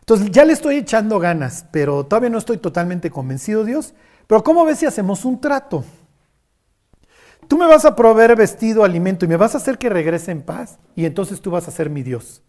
Entonces 0.00 0.32
ya 0.32 0.44
le 0.44 0.52
estoy 0.52 0.78
echando 0.78 1.20
ganas, 1.20 1.64
pero 1.70 2.04
todavía 2.04 2.28
no 2.28 2.38
estoy 2.38 2.56
totalmente 2.56 3.08
convencido, 3.08 3.62
Dios. 3.64 3.94
Pero 4.26 4.42
¿cómo 4.42 4.64
ves 4.64 4.80
si 4.80 4.86
hacemos 4.86 5.24
un 5.24 5.40
trato? 5.40 5.84
Tú 7.48 7.56
me 7.56 7.66
vas 7.66 7.84
a 7.84 7.94
proveer 7.94 8.34
vestido, 8.36 8.82
alimento 8.82 9.24
y 9.24 9.28
me 9.28 9.36
vas 9.36 9.54
a 9.54 9.58
hacer 9.58 9.78
que 9.78 9.88
regrese 9.88 10.32
en 10.32 10.42
paz 10.42 10.78
y 10.94 11.04
entonces 11.04 11.40
tú 11.40 11.50
vas 11.50 11.68
a 11.68 11.70
ser 11.70 11.90
mi 11.90 12.02
Dios. 12.02 12.42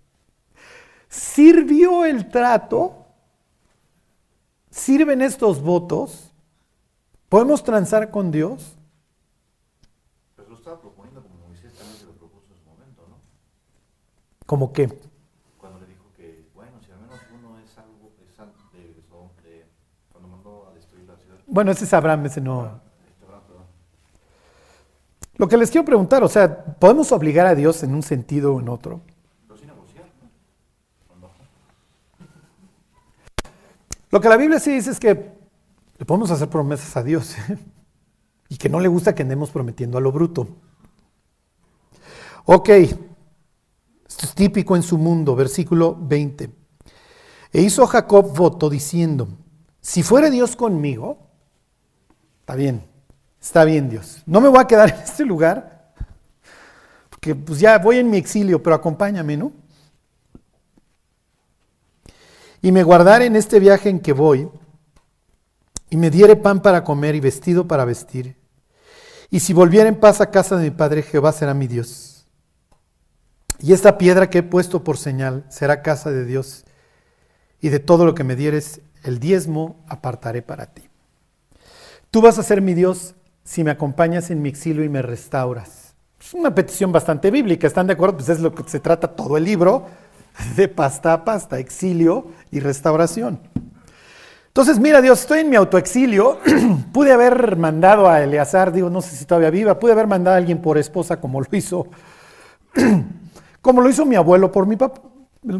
¿Sirvió 1.08 2.04
el 2.06 2.30
trato? 2.30 3.06
¿Sirven 4.72 5.22
estos 5.22 5.62
votos? 5.62 6.34
¿Podemos 7.30 7.64
transar 7.64 8.10
con 8.10 8.32
Dios? 8.32 8.78
Pues 10.36 10.48
lo 10.50 10.56
estaba 10.56 10.80
proponiendo 10.82 11.22
como 11.22 11.48
Moisés 11.48 11.74
también 11.74 11.98
se 11.98 12.06
lo 12.06 12.14
propuso 12.14 12.46
en 12.52 12.58
su 12.58 12.70
momento, 12.70 13.04
¿no? 13.08 13.18
¿Cómo 14.46 14.74
qué? 14.74 14.88
Cuando 15.58 15.80
le 15.80 15.88
dijo 15.88 16.06
que, 16.16 16.50
bueno, 16.56 16.72
si 16.86 16.92
al 16.92 17.00
menos 17.00 17.20
uno 17.34 17.58
es 17.60 17.78
algo, 17.78 18.12
es 18.22 18.38
de, 18.74 18.94
de, 18.94 19.66
cuando 20.12 20.28
mandó 20.28 20.70
a 20.70 20.74
destruir 20.74 21.06
la 21.08 21.18
ciudad. 21.18 21.38
Bueno, 21.46 21.72
ese 21.72 21.86
es 21.86 21.94
Abraham, 21.94 22.26
ese 22.26 22.42
no. 22.42 22.87
Lo 25.38 25.48
que 25.48 25.58
les 25.58 25.70
quiero 25.70 25.86
preguntar, 25.86 26.24
o 26.24 26.28
sea, 26.28 26.66
¿podemos 26.80 27.12
obligar 27.12 27.46
a 27.46 27.56
Dios 27.56 27.84
en 27.84 27.94
un 27.94 28.02
sentido 28.02 28.56
o 28.56 28.60
en 28.60 28.70
otro? 28.70 29.02
Lo 34.10 34.22
que 34.22 34.30
la 34.30 34.38
Biblia 34.38 34.60
sí 34.60 34.72
dice 34.72 34.92
es 34.92 35.00
que 35.00 35.32
le 35.98 36.06
podemos 36.06 36.32
hacer 36.32 36.50
promesas 36.50 36.96
a 36.96 37.04
Dios 37.04 37.36
y 38.50 38.58
que 38.58 38.70
no 38.70 38.80
le 38.80 38.88
gusta 38.88 39.14
que 39.14 39.24
andemos 39.24 39.52
prometiendo 39.52 39.98
a 39.98 40.02
lo 40.02 40.12
bruto. 40.12 40.48
Ok, 42.46 42.70
esto 42.70 43.06
es 44.26 44.34
típico 44.34 44.76
en 44.76 44.84
su 44.84 44.98
mundo, 44.98 45.36
versículo 45.36 45.98
20. 46.00 46.50
E 47.52 47.62
hizo 47.62 47.86
Jacob 47.86 48.34
voto 48.36 48.70
diciendo, 48.70 49.28
si 49.82 50.04
fuere 50.04 50.32
Dios 50.32 50.56
conmigo, 50.56 51.30
está 52.40 52.56
bien, 52.56 52.84
Está 53.48 53.64
bien, 53.64 53.88
Dios. 53.88 54.24
No 54.26 54.42
me 54.42 54.50
voy 54.50 54.60
a 54.60 54.68
quedar 54.68 54.90
en 54.94 55.00
este 55.00 55.24
lugar, 55.24 55.94
porque 57.10 57.34
pues 57.34 57.62
ya 57.62 57.78
voy 57.78 57.98
en 57.98 58.10
mi 58.10 58.18
exilio, 58.18 58.62
pero 58.62 58.76
acompáñame, 58.76 59.38
¿no? 59.38 59.54
Y 62.62 62.74
me 62.74 62.84
guardare 62.84 63.26
en 63.26 63.38
este 63.38 63.62
viaje 63.62 63.88
en 63.88 64.02
que 64.02 64.12
voy, 64.12 64.50
y 65.90 65.96
me 65.96 66.10
diere 66.10 66.36
pan 66.36 66.62
para 66.62 66.84
comer 66.84 67.16
y 67.16 67.22
vestido 67.22 67.66
para 67.70 67.86
vestir. 67.86 68.36
Y 69.30 69.40
si 69.40 69.54
volviera 69.54 69.88
en 69.88 69.98
paz 69.98 70.20
a 70.20 70.30
casa 70.30 70.58
de 70.58 70.66
mi 70.66 70.72
padre, 70.72 71.02
Jehová 71.02 71.32
será 71.32 71.54
mi 71.54 71.68
Dios. 71.68 72.28
Y 73.60 73.72
esta 73.72 73.98
piedra 73.98 74.30
que 74.30 74.40
he 74.40 74.44
puesto 74.44 74.84
por 74.84 74.98
señal 74.98 75.46
será 75.48 75.82
casa 75.82 76.12
de 76.12 76.26
Dios. 76.26 76.66
Y 77.62 77.70
de 77.70 77.80
todo 77.80 78.06
lo 78.06 78.14
que 78.14 78.26
me 78.26 78.36
dieres, 78.36 78.82
el 79.04 79.20
diezmo 79.20 79.86
apartaré 79.88 80.42
para 80.42 80.66
ti. 80.66 80.90
Tú 82.12 82.22
vas 82.22 82.38
a 82.40 82.44
ser 82.44 82.62
mi 82.62 82.74
Dios 82.74 83.16
si 83.48 83.64
me 83.64 83.72
acompañas 83.72 84.30
en 84.30 84.42
mi 84.42 84.50
exilio 84.50 84.84
y 84.84 84.90
me 84.90 85.02
restauras. 85.02 85.96
Es 86.20 86.34
una 86.34 86.54
petición 86.54 86.92
bastante 86.92 87.32
bíblica, 87.32 87.66
¿están 87.66 87.88
de 87.88 87.94
acuerdo? 87.94 88.18
Pues 88.18 88.28
es 88.28 88.42
lo 88.42 88.54
que 88.54 88.64
se 88.68 88.82
trata 88.82 89.08
todo 89.08 89.38
el 89.38 89.46
libro, 89.46 89.86
de 90.58 90.68
pasta 90.68 91.14
a 91.14 91.24
pasta, 91.24 91.58
exilio 91.58 92.28
y 92.52 92.60
restauración. 92.60 93.40
Entonces, 94.48 94.80
mira 94.80 95.02
Dios, 95.02 95.22
estoy 95.22 95.40
en 95.40 95.50
mi 95.50 95.56
autoexilio, 95.56 96.40
pude 96.92 97.14
haber 97.14 97.56
mandado 97.56 98.10
a 98.10 98.22
Eleazar, 98.22 98.74
digo, 98.74 98.90
no 98.90 99.02
sé 99.02 99.16
si 99.16 99.24
todavía 99.24 99.50
viva, 99.50 99.80
pude 99.80 99.94
haber 99.94 100.08
mandado 100.08 100.36
a 100.36 100.40
alguien 100.40 100.62
por 100.62 100.78
esposa 100.78 101.22
como 101.22 101.40
lo 101.40 101.48
hizo, 101.54 101.88
como 103.62 103.80
lo 103.80 103.90
hizo 103.90 104.06
mi 104.06 104.18
abuelo 104.18 104.52
por 104.52 104.68
mi 104.68 104.76
papá, 104.76 105.02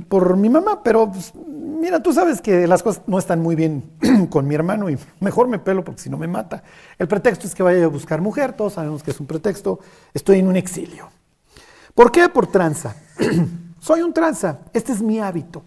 por 0.08 0.38
mi 0.38 0.50
mamá, 0.50 0.84
pero 0.84 1.12
pues, 1.12 1.34
mira, 1.36 2.02
tú 2.02 2.14
sabes 2.14 2.42
que 2.42 2.68
las 2.68 2.84
cosas 2.84 3.04
no 3.08 3.20
están 3.20 3.42
muy 3.42 3.56
bien 3.56 3.92
con 4.30 4.48
mi 4.48 4.56
hermano 4.56 4.90
y 4.90 4.98
mejor 5.20 5.48
me 5.48 5.60
pelo 5.60 5.84
porque 5.84 6.02
si 6.02 6.10
no 6.10 6.18
me 6.18 6.28
mata. 6.28 6.64
El 6.98 7.08
pretexto 7.08 7.48
es 7.48 7.56
que 7.56 7.64
vaya 7.64 7.86
a 7.86 7.88
buscar 7.88 8.22
mujer, 8.22 8.54
todos 8.54 8.74
sabemos 8.74 9.04
que 9.04 9.12
es 9.12 9.20
un 9.20 9.28
pretexto, 9.28 9.80
estoy 10.14 10.40
en 10.40 10.48
un 10.48 10.56
exilio. 10.56 11.10
¿Por 11.94 12.12
qué? 12.12 12.30
Por 12.30 12.48
tranza. 12.48 12.96
Soy 13.80 14.02
un 14.02 14.14
tranza, 14.14 14.60
este 14.74 14.92
es 14.92 15.02
mi 15.02 15.20
hábito. 15.20 15.64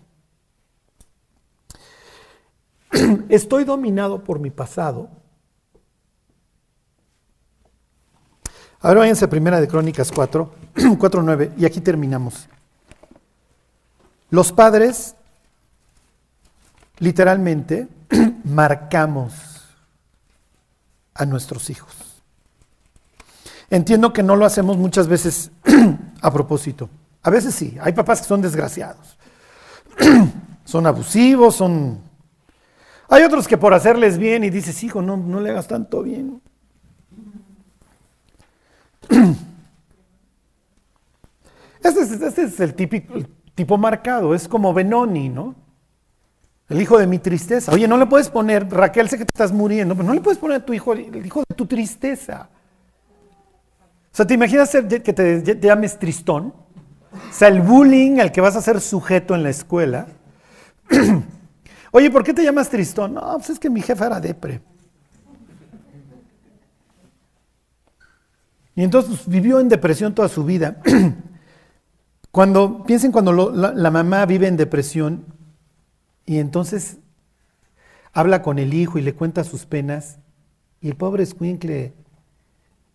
Estoy 3.29 3.65
dominado 3.65 4.23
por 4.23 4.39
mi 4.39 4.51
pasado. 4.51 5.09
Ahora 8.81 9.01
váyanse 9.01 9.25
a 9.25 9.31
Primera 9.31 9.61
de 9.61 9.69
Crónicas 9.69 10.11
4, 10.11 10.51
4, 10.99 11.23
9, 11.23 11.53
y 11.59 11.65
aquí 11.65 11.81
terminamos. 11.81 12.49
Los 14.31 14.53
padres, 14.53 15.17
literalmente, 16.99 17.89
marcamos 18.45 19.33
a 21.15 21.25
nuestros 21.27 21.69
hijos. 21.71 21.93
Entiendo 23.69 24.13
que 24.13 24.23
no 24.23 24.37
lo 24.37 24.45
hacemos 24.45 24.77
muchas 24.77 25.09
veces 25.09 25.51
a 26.23 26.33
propósito. 26.33 26.89
A 27.23 27.31
veces 27.31 27.55
sí, 27.55 27.77
hay 27.81 27.93
papás 27.93 28.21
que 28.21 28.29
son 28.29 28.41
desgraciados. 28.41 29.19
son 30.65 30.87
abusivos, 30.87 31.57
son... 31.57 32.01
Hay 33.09 33.25
otros 33.25 33.49
que 33.49 33.59
por 33.59 33.75
hacerles 33.75 34.19
bien 34.19 34.45
y 34.45 34.51
dices, 34.51 34.83
hijo, 34.85 35.03
no, 35.03 35.17
no 35.17 35.41
le 35.41 35.51
hagas 35.51 35.67
tanto 35.67 36.03
bien. 36.03 36.41
Este 41.83 42.01
es, 42.03 42.11
este 42.11 42.43
es 42.43 42.61
el 42.61 42.75
típico, 42.75 43.15
tipo 43.61 43.77
marcado, 43.77 44.35
es 44.35 44.49
como 44.49 44.73
Benoni, 44.73 45.29
¿no? 45.29 45.55
El 46.71 46.81
hijo 46.81 46.99
de 46.99 47.07
mi 47.07 47.19
tristeza. 47.19 47.71
Oye, 47.73 47.87
no 47.87 47.99
le 47.99 48.07
puedes 48.07 48.31
poner, 48.31 48.67
Raquel, 48.71 49.07
sé 49.11 49.19
que 49.19 49.27
te 49.27 49.33
estás 49.35 49.53
muriendo, 49.53 49.95
pero 49.95 50.07
no 50.07 50.15
le 50.15 50.23
puedes 50.23 50.39
poner 50.39 50.63
a 50.63 50.65
tu 50.65 50.73
hijo 50.73 50.95
el 50.95 51.27
hijo 51.27 51.41
de 51.47 51.55
tu 51.55 51.67
tristeza. 51.67 52.49
O 54.11 54.17
sea, 54.17 54.27
¿te 54.27 54.33
imaginas 54.33 54.71
que 54.71 55.13
te, 55.13 55.61
llames 55.61 55.99
tristón? 55.99 56.55
O 57.13 57.33
sea, 57.33 57.49
el 57.49 57.61
bullying 57.61 58.19
al 58.19 58.33
que 58.33 58.41
vas 58.41 58.57
a 58.57 58.63
ser 58.63 58.81
sujeto 58.81 59.35
en 59.35 59.43
la 59.43 59.51
escuela. 59.51 60.07
Oye, 61.91 62.11
¿por 62.11 62.25
qué 62.25 62.33
te 62.33 62.43
llamas 62.43 62.71
tristón? 62.71 63.13
No, 63.13 63.37
pues 63.37 63.51
es 63.51 63.59
que 63.59 63.69
mi 63.69 63.83
jefa 63.83 64.07
era 64.07 64.21
depre. 64.21 64.63
Y 68.75 68.85
entonces 68.85 69.17
pues, 69.17 69.29
vivió 69.29 69.61
en 69.61 69.69
depresión 69.69 70.15
toda 70.15 70.31
su 70.31 70.45
vida. 70.45 70.79
Cuando 72.31 72.85
piensen 72.85 73.11
cuando 73.11 73.51
la, 73.51 73.91
mamá 73.91 74.25
vive 74.25 74.47
en 74.47 74.57
depresión 74.57 75.25
y 76.27 76.39
entonces 76.39 76.99
habla 78.13 78.41
con 78.43 78.61
el 78.61 78.73
hijo 78.73 78.99
y 78.99 79.03
le 79.03 79.15
cuenta 79.15 79.43
sus 79.43 79.67
penas, 79.67 80.19
y 80.81 80.89
el 80.89 80.97
pobre 80.97 81.27
Squinkle, 81.27 81.93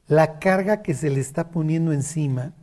la 0.08 0.40
carga 0.40 0.82
que 0.82 0.94
se 0.94 1.10
le 1.10 1.20
está 1.20 1.50
poniendo 1.50 1.92
encima, 1.92 2.54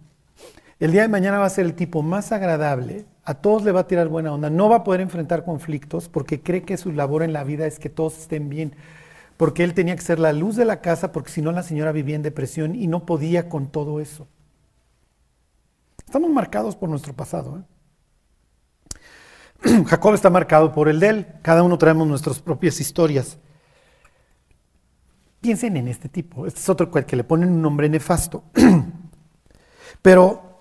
el 0.81 0.93
día 0.93 1.03
de 1.03 1.09
mañana 1.09 1.39
va 1.39 1.47
a 1.47 1.51
ser 1.51 1.67
el 1.67 1.75
tipo 1.75 2.03
más 2.03 2.33
agradable, 2.33 3.05
a 3.25 3.35
todos 3.35 3.63
le 3.65 3.73
va 3.73 3.81
a 3.81 3.87
tirar 3.87 4.09
buena 4.09 4.33
onda, 4.33 4.49
no 4.49 4.69
va 4.69 4.77
a 4.77 4.85
poder 4.85 5.01
enfrentar 5.01 5.45
conflictos 5.45 6.09
porque 6.09 6.41
cree 6.41 6.63
que 6.63 6.77
su 6.77 6.91
labor 6.91 7.23
en 7.23 7.33
la 7.33 7.45
vida 7.45 7.67
es 7.67 7.79
que 7.79 7.91
todos 7.91 8.19
estén 8.19 8.49
bien. 8.49 8.75
porque 9.37 9.65
él 9.65 9.75
tenía 9.75 9.97
que 9.97 10.03
ser 10.03 10.19
la 10.19 10.33
luz 10.33 10.57
de 10.57 10.65
la 10.65 10.81
casa, 10.81 11.11
porque 11.13 11.31
si 11.31 11.43
no 11.43 11.53
la 11.53 11.63
señora 11.63 11.93
vivía 11.93 12.17
en 12.17 12.23
depresión 12.23 12.77
y 12.77 12.87
no 12.87 13.07
podía 13.07 13.49
con 13.49 13.67
todo 13.67 14.01
eso. 14.01 14.29
Estamos 16.13 16.31
marcados 16.31 16.77
por 16.77 16.91
nuestro 16.91 17.15
pasado. 17.15 17.65
¿eh? 19.65 19.85
Jacob 19.87 20.13
está 20.13 20.29
marcado 20.29 20.71
por 20.71 20.91
el 20.91 21.01
de 21.01 21.09
él. 21.09 21.27
Cada 21.41 21.63
uno 21.63 21.79
traemos 21.79 22.07
nuestras 22.07 22.39
propias 22.39 22.79
historias. 22.81 23.39
Piensen 25.41 25.75
en 25.79 25.89
este 25.89 26.11
tipo. 26.11 26.47
Este 26.47 26.61
es 26.61 26.69
otro 26.69 26.91
que 26.91 27.17
le 27.17 27.25
ponen 27.25 27.49
un 27.49 27.63
nombre 27.63 27.89
nefasto. 27.89 28.45
Pero 30.03 30.61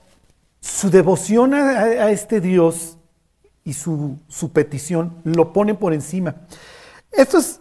su 0.61 0.89
devoción 0.89 1.53
a, 1.53 2.09
este 2.11 2.39
Dios 2.39 2.97
y 3.65 3.73
su, 3.73 4.19
petición 4.53 5.17
lo 5.25 5.51
pone 5.51 5.75
por 5.75 5.91
encima. 5.91 6.33
Esto 7.11 7.39
es, 7.39 7.59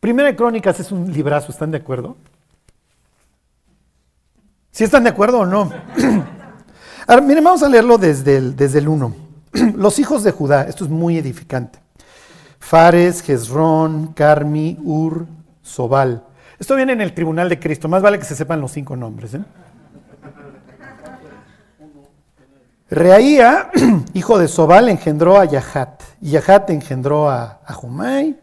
Primera 0.00 0.28
de 0.28 0.36
Crónicas 0.36 0.80
es 0.80 0.90
un 0.90 1.12
librazo, 1.12 1.52
¿están 1.52 1.70
de 1.70 1.76
acuerdo? 1.76 2.16
¿Sí 4.70 4.84
están 4.84 5.04
de 5.04 5.10
acuerdo 5.10 5.40
o 5.40 5.44
no? 5.44 5.70
Ahora, 7.06 7.20
miren, 7.20 7.44
vamos 7.44 7.62
a 7.62 7.68
leerlo 7.68 7.98
desde 7.98 8.38
el, 8.38 8.56
desde 8.56 8.78
el 8.78 8.88
1. 8.88 9.14
Los 9.76 9.98
hijos 9.98 10.24
de 10.24 10.30
Judá, 10.30 10.62
esto 10.62 10.84
es 10.84 10.90
muy 10.90 11.18
edificante. 11.18 11.78
Fares, 12.58 13.20
Jezrón, 13.20 14.14
Carmi, 14.14 14.78
Ur, 14.82 15.26
Sobal. 15.62 16.24
Esto 16.58 16.76
viene 16.76 16.94
en 16.94 17.02
el 17.02 17.12
tribunal 17.12 17.50
de 17.50 17.60
Cristo, 17.60 17.88
más 17.88 18.00
vale 18.00 18.18
que 18.18 18.24
se 18.24 18.34
sepan 18.34 18.60
los 18.60 18.72
cinco 18.72 18.96
nombres. 18.96 19.34
¿eh? 19.34 19.44
Reaía, 22.88 23.70
hijo 24.14 24.38
de 24.38 24.48
Sobal, 24.48 24.88
engendró 24.88 25.38
a 25.38 25.44
Yahat. 25.44 26.02
Yahat 26.22 26.70
engendró 26.70 27.28
a, 27.28 27.60
a 27.66 27.74
Jumai. 27.74 28.40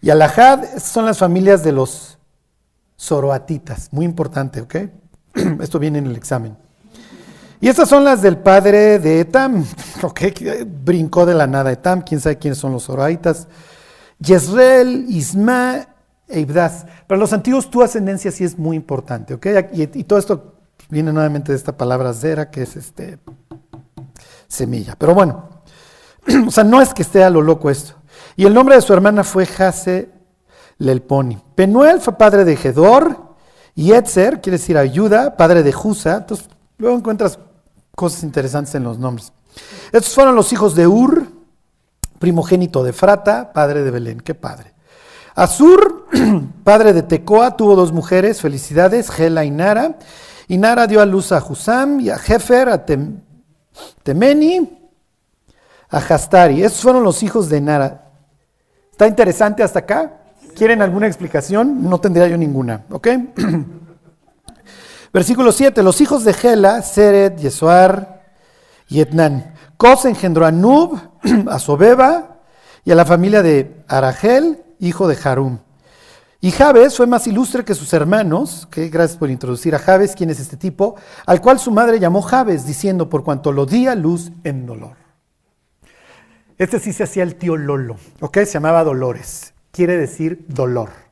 Y 0.00 0.10
Alahad 0.10 0.78
son 0.78 1.04
las 1.04 1.18
familias 1.18 1.62
de 1.62 1.72
los 1.72 2.18
zoroatitas. 2.98 3.92
Muy 3.92 4.04
importante, 4.04 4.60
¿ok? 4.62 4.74
Esto 5.60 5.78
viene 5.78 5.98
en 5.98 6.06
el 6.06 6.16
examen. 6.16 6.56
Y 7.60 7.68
estas 7.68 7.88
son 7.88 8.04
las 8.04 8.22
del 8.22 8.38
padre 8.38 8.98
de 8.98 9.20
Etam, 9.20 9.64
ok, 10.02 10.20
brincó 10.84 11.26
de 11.26 11.34
la 11.34 11.46
nada 11.46 11.72
Etam, 11.72 12.02
quién 12.02 12.20
sabe 12.20 12.38
quiénes 12.38 12.58
son 12.58 12.72
los 12.72 12.84
zoroaitas. 12.84 13.48
Yezreel, 14.20 15.06
Isma 15.08 15.88
e 16.28 16.40
Ibdas. 16.40 16.86
Para 17.06 17.18
los 17.18 17.32
antiguos 17.32 17.70
tu 17.70 17.82
ascendencia 17.82 18.30
sí 18.30 18.44
es 18.44 18.58
muy 18.58 18.76
importante, 18.76 19.34
ok. 19.34 19.46
Y, 19.72 20.04
todo 20.04 20.18
esto 20.18 20.54
viene 20.88 21.12
nuevamente 21.12 21.52
de 21.52 21.58
esta 21.58 21.76
palabra 21.76 22.12
zera, 22.12 22.50
que 22.50 22.62
es 22.62 22.76
este 22.76 23.18
semilla. 24.46 24.94
Pero 24.96 25.14
bueno, 25.14 25.48
o 26.46 26.50
sea, 26.50 26.64
no 26.64 26.80
es 26.80 26.94
que 26.94 27.02
esté 27.02 27.24
a 27.24 27.30
lo 27.30 27.42
loco 27.42 27.70
esto. 27.70 27.94
Y 28.36 28.46
el 28.46 28.54
nombre 28.54 28.76
de 28.76 28.82
su 28.82 28.92
hermana 28.92 29.24
fue 29.24 29.46
Jase 29.46 30.10
Lelponi. 30.78 31.38
Penuel 31.54 32.00
fue 32.00 32.16
padre 32.16 32.44
de 32.44 32.56
Gedor, 32.56 33.28
y 33.78 33.92
Etzer, 33.92 34.40
quiere 34.40 34.58
decir 34.58 34.76
ayuda, 34.76 35.36
padre 35.36 35.62
de 35.62 35.72
Jusa. 35.72 36.16
Entonces, 36.16 36.48
luego 36.78 36.96
encuentras 36.96 37.38
cosas 37.98 38.22
interesantes 38.22 38.76
en 38.76 38.84
los 38.84 38.96
nombres. 38.96 39.32
Estos 39.92 40.14
fueron 40.14 40.36
los 40.36 40.52
hijos 40.52 40.76
de 40.76 40.86
Ur, 40.86 41.26
primogénito 42.20 42.84
de 42.84 42.92
Frata, 42.92 43.52
padre 43.52 43.82
de 43.82 43.90
Belén. 43.90 44.20
Qué 44.20 44.34
padre. 44.34 44.72
Azur, 45.34 46.06
padre 46.64 46.92
de 46.92 47.02
Tecoa, 47.02 47.56
tuvo 47.56 47.74
dos 47.74 47.90
mujeres, 47.92 48.40
felicidades, 48.40 49.10
Gela 49.10 49.44
y 49.44 49.50
Nara. 49.50 49.98
Y 50.46 50.58
Nara 50.58 50.86
dio 50.86 51.00
a 51.00 51.06
luz 51.06 51.32
a 51.32 51.44
Husam 51.44 51.98
y 51.98 52.10
a 52.10 52.18
Jefer, 52.18 52.68
a 52.68 52.86
Temeni, 54.04 54.90
a 55.90 55.98
Hastari. 55.98 56.62
Estos 56.62 56.82
fueron 56.82 57.02
los 57.02 57.24
hijos 57.24 57.48
de 57.48 57.60
Nara. 57.60 58.12
¿Está 58.92 59.08
interesante 59.08 59.64
hasta 59.64 59.80
acá? 59.80 60.20
¿Quieren 60.54 60.82
alguna 60.82 61.08
explicación? 61.08 61.82
No 61.82 61.98
tendría 61.98 62.28
yo 62.28 62.36
ninguna, 62.36 62.84
¿ok? 62.90 63.08
Versículo 65.12 65.52
7. 65.52 65.82
Los 65.82 66.00
hijos 66.00 66.24
de 66.24 66.34
Gela, 66.34 66.82
Seret, 66.82 67.38
Yesuar 67.38 68.24
y 68.88 69.00
Etnan. 69.00 69.54
Cos 69.76 70.04
engendró 70.04 70.44
a 70.44 70.52
Nub, 70.52 70.98
a 71.48 71.58
Sobeba 71.58 72.40
y 72.84 72.90
a 72.90 72.94
la 72.94 73.04
familia 73.04 73.42
de 73.42 73.84
Aragel, 73.88 74.64
hijo 74.80 75.08
de 75.08 75.18
Harum. 75.22 75.58
Y 76.40 76.52
Jabes 76.52 76.96
fue 76.96 77.08
más 77.08 77.26
ilustre 77.26 77.64
que 77.64 77.74
sus 77.74 77.92
hermanos, 77.92 78.68
que 78.70 78.88
gracias 78.88 79.18
por 79.18 79.28
introducir 79.28 79.74
a 79.74 79.80
Jabes, 79.80 80.14
quién 80.14 80.30
es 80.30 80.38
este 80.38 80.56
tipo, 80.56 80.94
al 81.26 81.40
cual 81.40 81.58
su 81.58 81.72
madre 81.72 81.98
llamó 81.98 82.22
Jabes, 82.22 82.64
diciendo, 82.64 83.08
por 83.08 83.24
cuanto 83.24 83.50
lo 83.50 83.66
di 83.66 83.88
a 83.88 83.96
luz 83.96 84.30
en 84.44 84.64
dolor. 84.64 84.96
Este 86.56 86.78
sí 86.78 86.92
se 86.92 87.04
hacía 87.04 87.24
el 87.24 87.34
tío 87.34 87.56
Lolo, 87.56 87.96
¿ok? 88.20 88.38
Se 88.38 88.54
llamaba 88.54 88.84
Dolores, 88.84 89.52
quiere 89.72 89.96
decir 89.96 90.44
dolor. 90.48 91.07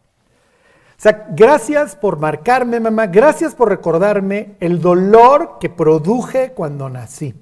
O 0.99 1.03
sea, 1.03 1.27
gracias 1.31 1.95
por 1.95 2.19
marcarme, 2.19 2.81
mamá, 2.81 3.07
gracias 3.07 3.55
por 3.55 3.69
recordarme 3.69 4.57
el 4.61 4.81
dolor 4.81 5.59
que 5.61 5.69
produje 5.69 6.53
cuando 6.53 6.89
nací. 6.89 7.35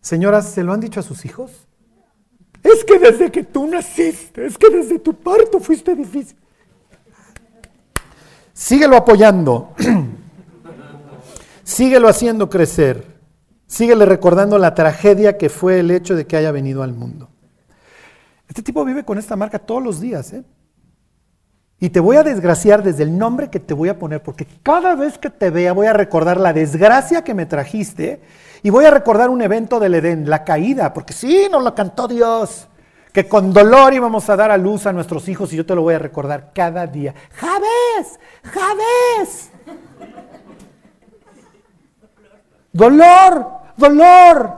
Señoras, 0.00 0.48
¿se 0.50 0.64
lo 0.64 0.72
han 0.72 0.80
dicho 0.80 0.98
a 0.98 1.04
sus 1.04 1.24
hijos? 1.24 1.66
Es 2.62 2.84
que 2.84 2.98
desde 2.98 3.30
que 3.30 3.44
tú 3.44 3.66
naciste, 3.66 4.46
es 4.46 4.58
que 4.58 4.68
desde 4.68 4.98
tu 4.98 5.14
parto 5.14 5.60
fuiste 5.60 5.94
difícil. 5.94 6.36
Síguelo 8.52 8.96
apoyando. 8.96 9.74
Síguelo 11.62 12.08
haciendo 12.08 12.50
crecer. 12.50 13.06
Síguele 13.66 14.06
recordando 14.06 14.58
la 14.58 14.74
tragedia 14.74 15.38
que 15.38 15.48
fue 15.48 15.80
el 15.80 15.90
hecho 15.90 16.16
de 16.16 16.26
que 16.26 16.36
haya 16.36 16.52
venido 16.52 16.82
al 16.82 16.94
mundo. 16.94 17.28
Este 18.48 18.62
tipo 18.62 18.84
vive 18.84 19.04
con 19.04 19.18
esta 19.18 19.36
marca 19.36 19.58
todos 19.58 19.82
los 19.82 20.00
días. 20.00 20.32
¿eh? 20.32 20.44
Y 21.84 21.90
te 21.90 22.00
voy 22.00 22.16
a 22.16 22.22
desgraciar 22.22 22.82
desde 22.82 23.02
el 23.02 23.18
nombre 23.18 23.50
que 23.50 23.60
te 23.60 23.74
voy 23.74 23.90
a 23.90 23.98
poner, 23.98 24.22
porque 24.22 24.46
cada 24.62 24.94
vez 24.94 25.18
que 25.18 25.28
te 25.28 25.50
vea 25.50 25.74
voy 25.74 25.86
a 25.86 25.92
recordar 25.92 26.40
la 26.40 26.54
desgracia 26.54 27.22
que 27.22 27.34
me 27.34 27.44
trajiste 27.44 28.22
y 28.62 28.70
voy 28.70 28.86
a 28.86 28.90
recordar 28.90 29.28
un 29.28 29.42
evento 29.42 29.78
del 29.78 29.96
Edén, 29.96 30.30
la 30.30 30.44
caída, 30.44 30.94
porque 30.94 31.12
sí, 31.12 31.46
nos 31.50 31.62
lo 31.62 31.74
cantó 31.74 32.08
Dios, 32.08 32.68
que 33.12 33.28
con 33.28 33.52
dolor 33.52 33.92
íbamos 33.92 34.30
a 34.30 34.36
dar 34.36 34.50
a 34.50 34.56
luz 34.56 34.86
a 34.86 34.94
nuestros 34.94 35.28
hijos 35.28 35.52
y 35.52 35.56
yo 35.56 35.66
te 35.66 35.74
lo 35.74 35.82
voy 35.82 35.92
a 35.92 35.98
recordar 35.98 36.52
cada 36.54 36.86
día. 36.86 37.14
Javés, 37.34 38.18
Javés. 38.44 39.50
Dolor, 42.72 43.46
dolor. 43.76 44.54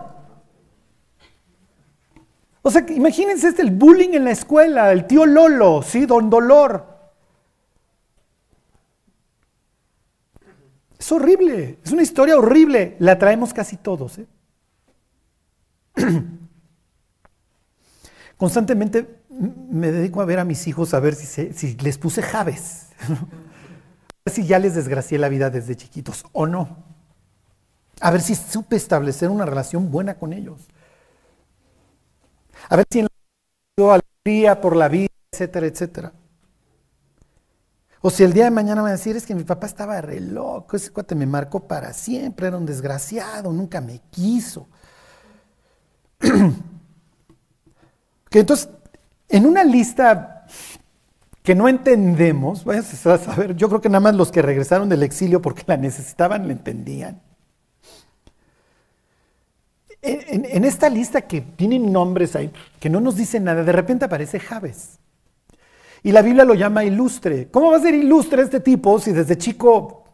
O 2.63 2.71
sea, 2.71 2.87
imagínense 2.89 3.49
este, 3.49 3.63
el 3.63 3.73
bullying 3.73 4.11
en 4.11 4.23
la 4.23 4.31
escuela, 4.31 4.93
el 4.93 5.09
tío 5.09 5.27
Lolo, 5.27 5.83
¿sí? 5.83 6.07
Don 6.07 6.31
Dolor. 6.31 6.95
Es 11.07 11.13
horrible, 11.13 11.79
es 11.85 11.93
una 11.93 12.03
historia 12.03 12.37
horrible, 12.37 12.97
la 12.99 13.17
traemos 13.17 13.55
casi 13.55 13.77
todos. 13.77 14.19
¿eh? 14.19 14.27
Constantemente 18.37 19.21
me 19.31 19.93
dedico 19.93 20.21
a 20.21 20.25
ver 20.25 20.41
a 20.41 20.45
mis 20.45 20.67
hijos 20.67 20.95
a 20.95 20.99
ver 20.99 21.15
si, 21.15 21.77
les 21.77 21.97
puse 21.97 22.23
javes, 22.23 22.89
a 23.09 23.13
ver 24.25 24.35
si 24.35 24.49
ya 24.49 24.59
les 24.59 24.75
desgracié 24.75 25.17
la 25.21 25.29
vida 25.29 25.49
desde 25.49 25.77
chiquitos 25.77 26.25
o 26.33 26.49
no, 26.49 26.83
a 28.01 28.11
ver 28.11 28.21
si 28.21 28.35
supe 28.35 28.75
establecer 28.75 29.29
una 29.29 29.47
relación 29.47 29.93
buena 29.93 30.17
con 30.17 30.33
ellos, 30.33 30.67
a 32.69 32.75
ver 32.75 32.87
si 32.91 32.99
en 32.99 33.07
la 33.77 34.01
alegría 34.25 34.61
por 34.61 34.75
la 34.75 34.89
vida, 34.89 35.13
etcétera, 35.31 35.67
etcétera. 35.69 36.13
O 38.07 38.11
si 38.11 38.23
el 38.23 38.33
día 38.33 38.45
de 38.45 38.53
mañana 38.53 38.85
me 38.85 38.91
a 38.91 38.93
decir, 38.93 39.17
es 39.17 39.27
que 39.27 39.35
mi 39.35 39.43
papá 39.43 39.67
estaba 39.67 40.01
re 40.01 40.21
loco, 40.21 40.77
ese 40.77 40.93
cuate 40.93 41.17
me 41.17 41.27
marcó 41.27 41.67
para 41.67 41.93
siempre, 41.93 42.47
era 42.47 42.57
un 42.57 42.65
desgraciado, 42.65 43.53
nunca 43.53 43.81
me 43.81 44.01
quiso. 44.13 44.69
entonces, 48.31 48.69
en 49.29 49.45
una 49.45 49.65
lista 49.65 50.47
que 51.43 51.57
no 51.57 51.69
entendemos, 51.69 52.65
vayas 52.65 53.05
a 53.09 53.19
saber, 53.19 53.57
yo 53.57 53.69
creo 53.69 53.81
que 53.81 53.89
nada 53.89 53.99
más 53.99 54.15
los 54.15 54.31
que 54.31 54.41
regresaron 54.41 54.89
del 54.89 55.03
exilio 55.03 55.43
porque 55.43 55.65
la 55.67 55.77
necesitaban 55.77 56.47
la 56.47 56.53
entendían. 56.53 57.21
En, 60.01 60.65
esta 60.65 60.89
lista 60.89 61.23
que 61.23 61.41
tienen 61.41 61.91
nombres 61.91 62.37
ahí, 62.37 62.53
que 62.79 62.89
no 62.89 63.01
nos 63.01 63.17
dicen 63.17 63.43
nada, 63.43 63.65
de 63.65 63.73
repente 63.73 64.05
aparece 64.05 64.39
Javes. 64.39 65.01
Y 66.07 66.13
la 66.13 66.23
Biblia 66.23 66.45
lo 66.45 66.55
llama 66.55 66.85
ilustre. 66.85 67.49
¿Cómo 67.51 67.73
va 67.73 67.79
a 67.79 67.81
ser 67.81 67.93
ilustre 67.93 68.41
este 68.41 68.61
tipo 68.61 69.01
si 69.01 69.11
desde 69.11 69.37
chico 69.37 70.05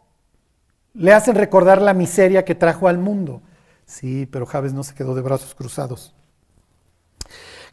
le 0.95 1.13
hacen 1.13 1.35
recordar 1.35 1.83
la 1.83 1.93
miseria 1.93 2.47
que 2.47 2.55
trajo 2.55 2.89
al 2.89 2.97
mundo? 2.97 3.43
Sí, 3.85 4.25
pero 4.25 4.47
Javes 4.47 4.73
no 4.73 4.85
se 4.85 4.95
quedó 4.95 5.15
de 5.15 5.21
brazos 5.21 5.55
cruzados. 5.55 6.15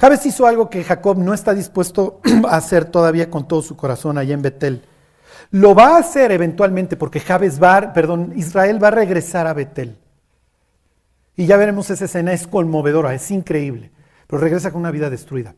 Javes 0.01 0.25
hizo 0.25 0.45
algo 0.45 0.69
que 0.69 0.83
Jacob 0.83 1.17
no 1.17 1.33
está 1.33 1.53
dispuesto 1.53 2.19
a 2.49 2.57
hacer 2.57 2.83
todavía 2.83 3.29
con 3.29 3.47
todo 3.47 3.61
su 3.61 3.77
corazón 3.77 4.17
allá 4.17 4.33
en 4.33 4.41
Betel. 4.41 4.83
Lo 5.51 5.73
va 5.73 5.95
a 5.95 5.99
hacer 5.99 6.33
eventualmente 6.33 6.97
porque 6.97 7.21
Javes 7.21 7.63
va, 7.63 7.93
perdón, 7.93 8.33
Israel 8.35 8.83
va 8.83 8.89
a 8.89 8.91
regresar 8.91 9.47
a 9.47 9.53
Betel. 9.53 9.97
Y 11.37 11.45
ya 11.45 11.55
veremos 11.55 11.89
esa 11.89 12.03
escena, 12.03 12.33
es 12.33 12.47
conmovedora, 12.47 13.13
es 13.13 13.31
increíble, 13.31 13.93
pero 14.27 14.41
regresa 14.41 14.71
con 14.71 14.81
una 14.81 14.91
vida 14.91 15.09
destruida. 15.09 15.55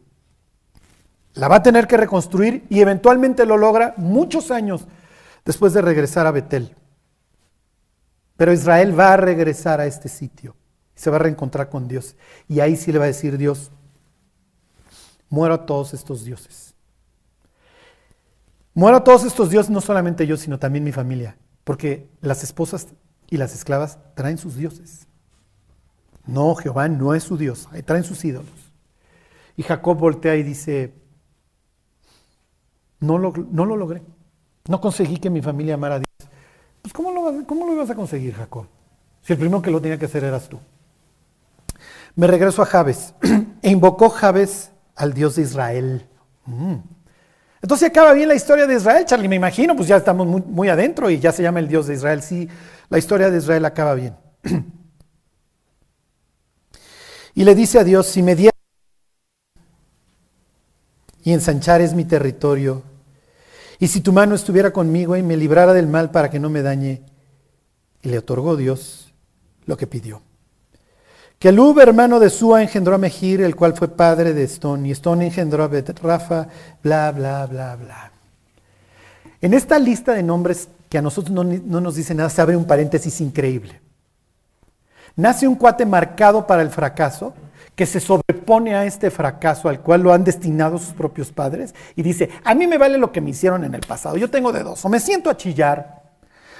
La 1.34 1.48
va 1.48 1.58
a 1.58 1.64
tener 1.64 1.88
que 1.88 1.98
reconstruir 1.98 2.66
y 2.70 2.82
eventualmente 2.82 3.46
lo 3.46 3.58
logra 3.58 3.94
muchos 3.98 4.52
años 4.52 4.88
después 5.46 5.74
de 5.74 5.82
regresar 5.82 6.28
a 6.28 6.32
Betel. 6.32 6.76
Pero 8.36 8.54
Israel 8.54 8.98
va 9.00 9.14
a 9.14 9.18
regresar 9.18 9.80
a 9.80 9.86
este 9.86 10.10
sitio. 10.10 10.56
Se 10.96 11.10
va 11.10 11.18
a 11.18 11.20
reencontrar 11.20 11.70
con 11.70 11.88
Dios. 11.88 12.16
Y 12.48 12.60
ahí 12.60 12.76
sí 12.76 12.92
le 12.92 13.00
va 13.00 13.06
a 13.06 13.08
decir 13.08 13.38
Dios, 13.38 13.72
muero 15.30 15.54
a 15.54 15.66
todos 15.66 15.94
estos 15.94 16.26
dioses. 16.26 16.74
Muero 18.74 18.98
a 18.98 19.04
todos 19.04 19.26
estos 19.26 19.50
dioses, 19.50 19.70
no 19.70 19.82
solamente 19.82 20.26
yo, 20.28 20.38
sino 20.38 20.60
también 20.60 20.84
mi 20.84 20.92
familia. 20.92 21.38
Porque 21.64 22.10
las 22.22 22.44
esposas 22.44 22.88
y 23.30 23.38
las 23.38 23.54
esclavas 23.54 24.00
traen 24.16 24.38
sus 24.38 24.56
dioses. 24.56 25.08
No, 26.26 26.56
Jehová 26.56 26.88
no 26.88 27.16
es 27.16 27.24
su 27.24 27.38
Dios, 27.38 27.68
traen 27.86 28.04
sus 28.04 28.24
ídolos. 28.24 28.50
Y 29.58 29.64
Jacob 29.64 29.98
voltea 29.98 30.36
y 30.36 30.44
dice, 30.44 30.94
no 33.02 33.18
lo, 33.18 33.34
no 33.52 33.66
lo 33.66 33.76
logré, 33.76 34.02
no 34.68 34.80
conseguí 34.80 35.18
que 35.18 35.30
mi 35.30 35.42
familia 35.42 35.74
amara 35.74 35.96
a 35.96 36.00
Dios. 36.00 36.30
Pues 36.82 36.94
¿cómo 36.94 37.12
lo, 37.12 37.46
¿cómo 37.46 37.66
lo 37.66 37.74
ibas 37.74 37.90
a 37.90 37.96
conseguir, 37.96 38.34
Jacob? 38.34 38.66
Si 39.22 39.34
el 39.34 39.40
primero 39.40 39.62
que 39.62 39.70
lo 39.70 39.82
tenía 39.82 40.00
que 40.00 40.06
hacer 40.06 40.24
eras 40.24 40.48
tú. 40.48 40.60
Me 42.16 42.28
regreso 42.28 42.62
a 42.62 42.66
Jabes 42.66 43.14
e 43.62 43.70
invocó 43.70 44.10
Jabes 44.10 44.72
al 44.96 45.14
Dios 45.14 45.36
de 45.36 45.44
Israel. 45.44 46.08
Mm. 46.46 46.76
Entonces 47.62 47.90
acaba 47.90 48.14
bien 48.14 48.28
la 48.28 48.36
historia 48.36 48.66
de 48.66 48.76
Israel, 48.76 49.06
Charlie, 49.06 49.28
me 49.28 49.36
imagino, 49.36 49.76
pues 49.76 49.88
ya 49.88 49.98
estamos 49.98 50.26
muy, 50.26 50.42
muy, 50.42 50.70
adentro 50.70 51.10
y 51.12 51.20
ya 51.20 51.32
se 51.32 51.44
llama 51.44 51.60
el 51.60 51.68
Dios 51.68 51.86
de 51.88 51.94
Israel. 51.94 52.24
Sí, 52.24 52.50
la 52.90 52.98
historia 52.98 53.30
de 53.30 53.38
Israel 53.38 53.66
acaba 53.66 53.94
bien. 53.94 54.16
y 57.36 57.44
le 57.44 57.54
dice 57.54 57.78
a 57.78 57.84
Dios, 57.84 58.08
si 58.08 58.24
me 58.24 58.36
dieras 58.36 58.52
y 61.24 61.34
ensanchares 61.34 61.94
mi 61.94 62.06
territorio, 62.06 62.82
y 63.82 63.88
si 63.88 64.00
tu 64.02 64.14
mano 64.14 64.36
estuviera 64.36 64.72
conmigo 64.72 65.18
y 65.18 65.24
me 65.24 65.36
librara 65.36 65.74
del 65.74 65.88
mal 65.88 66.12
para 66.12 66.30
que 66.30 66.40
no 66.40 66.52
me 66.52 66.62
dañe, 66.62 67.02
y 68.04 68.10
le 68.10 68.20
otorgó 68.20 68.56
Dios 68.56 69.12
lo 69.66 69.76
que 69.76 69.88
pidió. 69.88 70.22
Que 71.40 71.52
Lub, 71.52 71.80
hermano 71.80 72.20
de 72.20 72.30
Sua, 72.30 72.62
engendró 72.62 72.94
a 72.94 73.00
Mejir, 73.00 73.42
el 73.42 73.56
cual 73.56 73.74
fue 73.74 73.88
padre 73.88 74.36
de 74.36 74.44
Estón, 74.44 74.86
y 74.86 74.92
Estón 74.92 75.24
engendró 75.24 75.64
a 75.64 75.68
Bet 75.68 76.00
Rafa, 76.00 76.48
bla, 76.84 77.12
bla, 77.12 77.48
bla, 77.48 77.76
bla. 77.76 78.12
En 79.42 79.56
esta 79.56 79.80
lista 79.80 80.14
de 80.14 80.22
nombres 80.22 80.68
que 80.88 81.00
a 81.00 81.02
nosotros 81.02 81.34
no, 81.34 81.44
no 81.44 81.82
nos 81.82 81.96
dice 81.96 82.14
nada, 82.14 82.30
se 82.30 82.40
abre 82.40 82.56
un 82.56 82.66
paréntesis 82.66 83.20
increíble. 83.20 83.82
Nace 85.16 85.48
un 85.48 85.56
cuate 85.56 85.88
marcado 85.88 86.46
para 86.46 86.62
el 86.62 86.70
fracaso, 86.70 87.34
que 87.82 87.88
se 87.88 88.00
sobrepone 88.00 88.76
a 88.76 88.86
este 88.86 89.10
fracaso 89.10 89.68
al 89.68 89.80
cual 89.82 90.04
lo 90.04 90.14
han 90.14 90.24
destinado 90.24 90.78
sus 90.78 90.94
propios 90.94 91.32
padres 91.32 91.74
y 91.96 92.04
dice, 92.04 92.30
a 92.44 92.54
mí 92.54 92.68
me 92.68 92.78
vale 92.78 93.00
lo 93.00 93.12
que 93.12 93.22
me 93.22 93.32
hicieron 93.32 93.64
en 93.64 93.74
el 93.74 93.82
pasado, 93.82 94.18
yo 94.18 94.30
tengo 94.30 94.52
de 94.52 94.62
dos, 94.62 94.86
o 94.86 94.90
me 94.90 95.00
siento 95.00 95.32
a 95.32 95.36
chillar 95.36 96.04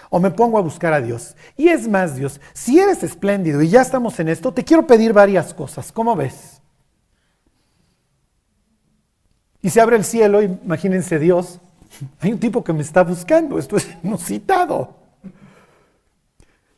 o 0.10 0.20
me 0.20 0.32
pongo 0.32 0.58
a 0.58 0.62
buscar 0.62 0.94
a 0.94 1.00
Dios. 1.00 1.36
Y 1.56 1.68
es 1.68 1.88
más, 1.88 2.16
Dios, 2.16 2.42
si 2.54 2.80
eres 2.80 3.04
espléndido 3.04 3.62
y 3.62 3.70
ya 3.70 3.82
estamos 3.82 4.20
en 4.20 4.30
esto, 4.30 4.52
te 4.52 4.64
quiero 4.64 4.88
pedir 4.88 5.14
varias 5.14 5.54
cosas. 5.54 5.92
¿Cómo 5.92 6.16
ves? 6.16 6.60
Y 9.62 9.70
se 9.70 9.80
abre 9.80 9.98
el 9.98 10.04
cielo, 10.04 10.42
imagínense 10.42 11.20
Dios, 11.20 11.60
hay 12.20 12.32
un 12.32 12.40
tipo 12.40 12.64
que 12.64 12.74
me 12.74 12.82
está 12.82 13.04
buscando, 13.04 13.60
esto 13.60 13.78
es 13.78 13.88
inusitado. 14.04 15.01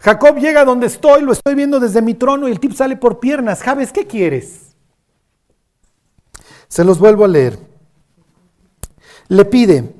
Jacob 0.04 0.38
llega 0.38 0.66
donde 0.66 0.88
estoy, 0.88 1.22
lo 1.22 1.32
estoy 1.32 1.56
viendo 1.56 1.80
desde 1.80 2.02
mi 2.02 2.14
trono 2.14 2.50
y 2.50 2.52
el 2.52 2.60
tipo 2.60 2.76
sale 2.76 2.98
por 2.98 3.22
piernas. 3.22 3.62
Javes, 3.62 3.94
¿qué 3.94 4.06
quieres? 4.06 4.76
Se 6.68 6.84
los 6.84 7.00
vuelvo 7.00 7.24
a 7.24 7.30
leer. 7.30 7.58
Le 9.30 9.46
pide, 9.46 9.96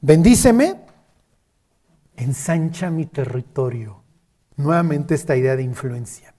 bendíceme 0.00 0.80
ensancha 2.16 2.90
mi 2.90 3.06
territorio. 3.06 4.02
Nuevamente 4.56 5.14
esta 5.14 5.36
idea 5.36 5.54
de 5.54 5.62
influencia. 5.62 6.34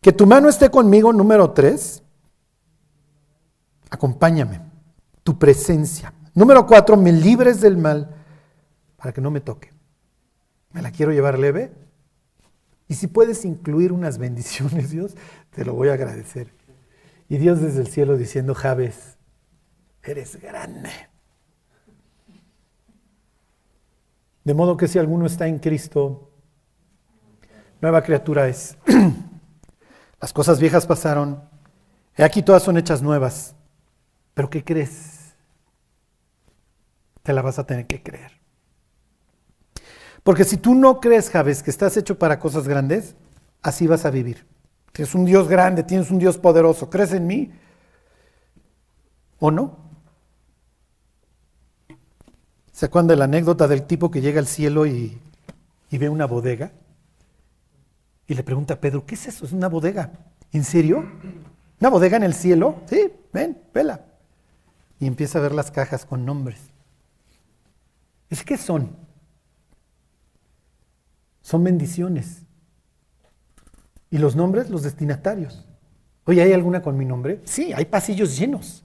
Que 0.00 0.12
tu 0.12 0.26
mano 0.26 0.48
esté 0.48 0.70
conmigo, 0.70 1.12
número 1.12 1.50
tres. 1.50 2.02
Acompáñame, 3.90 4.62
tu 5.22 5.38
presencia. 5.38 6.14
Número 6.34 6.66
cuatro, 6.66 6.96
me 6.96 7.12
libres 7.12 7.60
del 7.60 7.76
mal 7.76 8.19
para 9.00 9.12
que 9.12 9.20
no 9.20 9.30
me 9.30 9.40
toque. 9.40 9.72
Me 10.72 10.82
la 10.82 10.92
quiero 10.92 11.12
llevar 11.12 11.38
leve. 11.38 11.72
Y 12.86 12.94
si 12.94 13.06
puedes 13.06 13.44
incluir 13.44 13.92
unas 13.92 14.18
bendiciones, 14.18 14.90
Dios, 14.90 15.16
te 15.50 15.64
lo 15.64 15.74
voy 15.74 15.88
a 15.88 15.94
agradecer. 15.94 16.52
Y 17.28 17.38
Dios 17.38 17.60
desde 17.60 17.80
el 17.80 17.88
cielo 17.88 18.16
diciendo, 18.16 18.54
Javes, 18.54 19.16
eres 20.02 20.40
grande. 20.40 20.90
De 24.44 24.54
modo 24.54 24.76
que 24.76 24.88
si 24.88 24.98
alguno 24.98 25.26
está 25.26 25.46
en 25.46 25.58
Cristo, 25.58 26.30
nueva 27.80 28.02
criatura 28.02 28.48
es. 28.48 28.76
Las 30.20 30.32
cosas 30.32 30.60
viejas 30.60 30.86
pasaron, 30.86 31.42
y 32.18 32.22
aquí 32.22 32.42
todas 32.42 32.62
son 32.62 32.76
hechas 32.76 33.00
nuevas. 33.00 33.54
Pero 34.34 34.50
¿qué 34.50 34.64
crees? 34.64 35.34
Te 37.22 37.32
la 37.32 37.42
vas 37.42 37.58
a 37.58 37.64
tener 37.64 37.86
que 37.86 38.02
creer. 38.02 38.39
Porque 40.30 40.44
si 40.44 40.58
tú 40.58 40.76
no 40.76 41.00
crees, 41.00 41.28
Javes, 41.28 41.60
que 41.60 41.72
estás 41.72 41.96
hecho 41.96 42.16
para 42.16 42.38
cosas 42.38 42.68
grandes, 42.68 43.16
así 43.62 43.88
vas 43.88 44.04
a 44.04 44.10
vivir. 44.10 44.46
Tienes 44.92 45.12
un 45.16 45.24
Dios 45.24 45.48
grande, 45.48 45.82
tienes 45.82 46.08
un 46.08 46.20
Dios 46.20 46.38
poderoso, 46.38 46.88
¿crees 46.88 47.12
en 47.12 47.26
mí? 47.26 47.50
¿O 49.40 49.50
no? 49.50 49.76
¿Se 52.70 52.86
acuerdan 52.86 53.08
de 53.08 53.16
la 53.16 53.24
anécdota 53.24 53.66
del 53.66 53.82
tipo 53.88 54.12
que 54.12 54.20
llega 54.20 54.38
al 54.38 54.46
cielo 54.46 54.86
y, 54.86 55.18
ve 55.90 56.08
una 56.08 56.26
bodega? 56.26 56.70
Y 58.28 58.34
le 58.34 58.44
pregunta 58.44 58.74
a 58.74 58.80
Pedro, 58.80 59.04
¿qué 59.04 59.16
es 59.16 59.26
eso? 59.26 59.44
Es 59.44 59.50
una 59.50 59.68
bodega. 59.68 60.12
¿En 60.52 60.62
serio? 60.62 61.10
¿Una 61.80 61.90
bodega 61.90 62.18
en 62.18 62.22
el 62.22 62.34
cielo? 62.34 62.76
Sí, 62.86 63.12
ven, 63.32 63.60
vela. 63.74 64.04
Y 65.00 65.08
empieza 65.08 65.40
a 65.40 65.42
ver 65.42 65.54
las 65.54 65.72
cajas 65.72 66.04
con 66.04 66.24
nombres. 66.24 66.60
¿Es 68.28 68.44
qué 68.44 68.56
son? 68.56 69.09
Son 71.50 71.64
bendiciones. 71.64 72.42
¿Y 74.08 74.18
los 74.18 74.36
nombres? 74.36 74.70
Los 74.70 74.84
destinatarios. 74.84 75.66
Oye, 76.24 76.42
¿hay 76.42 76.52
alguna 76.52 76.80
con 76.80 76.96
mi 76.96 77.04
nombre? 77.04 77.40
Sí, 77.44 77.72
hay 77.72 77.86
pasillos 77.86 78.38
llenos. 78.38 78.84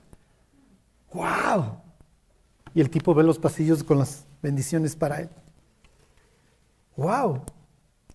¡Wow! 1.13 1.77
y 2.73 2.81
el 2.81 2.89
tipo 2.89 3.13
ve 3.13 3.23
los 3.23 3.37
pasillos 3.37 3.83
con 3.83 3.99
las 3.99 4.25
bendiciones 4.41 4.95
para 4.95 5.21
él. 5.21 5.29
¡Wow! 6.97 7.43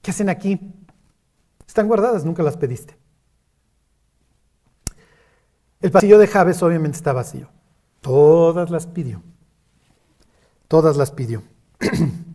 ¿Qué 0.03 0.11
hacen 0.11 0.29
aquí? 0.29 0.61
Están 1.67 1.87
guardadas, 1.87 2.25
nunca 2.25 2.43
las 2.43 2.57
pediste. 2.57 2.97
El 5.81 5.93
pasillo 5.93 6.19
de 6.19 6.27
Javes 6.27 6.61
obviamente 6.63 6.97
está 6.97 7.13
vacío. 7.13 7.49
Todas 8.01 8.69
las 8.69 8.89
pidió. 8.89 9.23
Todas 10.67 10.97
las 10.97 11.13
pidió. 11.13 11.43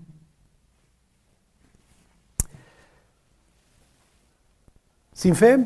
Sin 5.16 5.34
fe, 5.34 5.66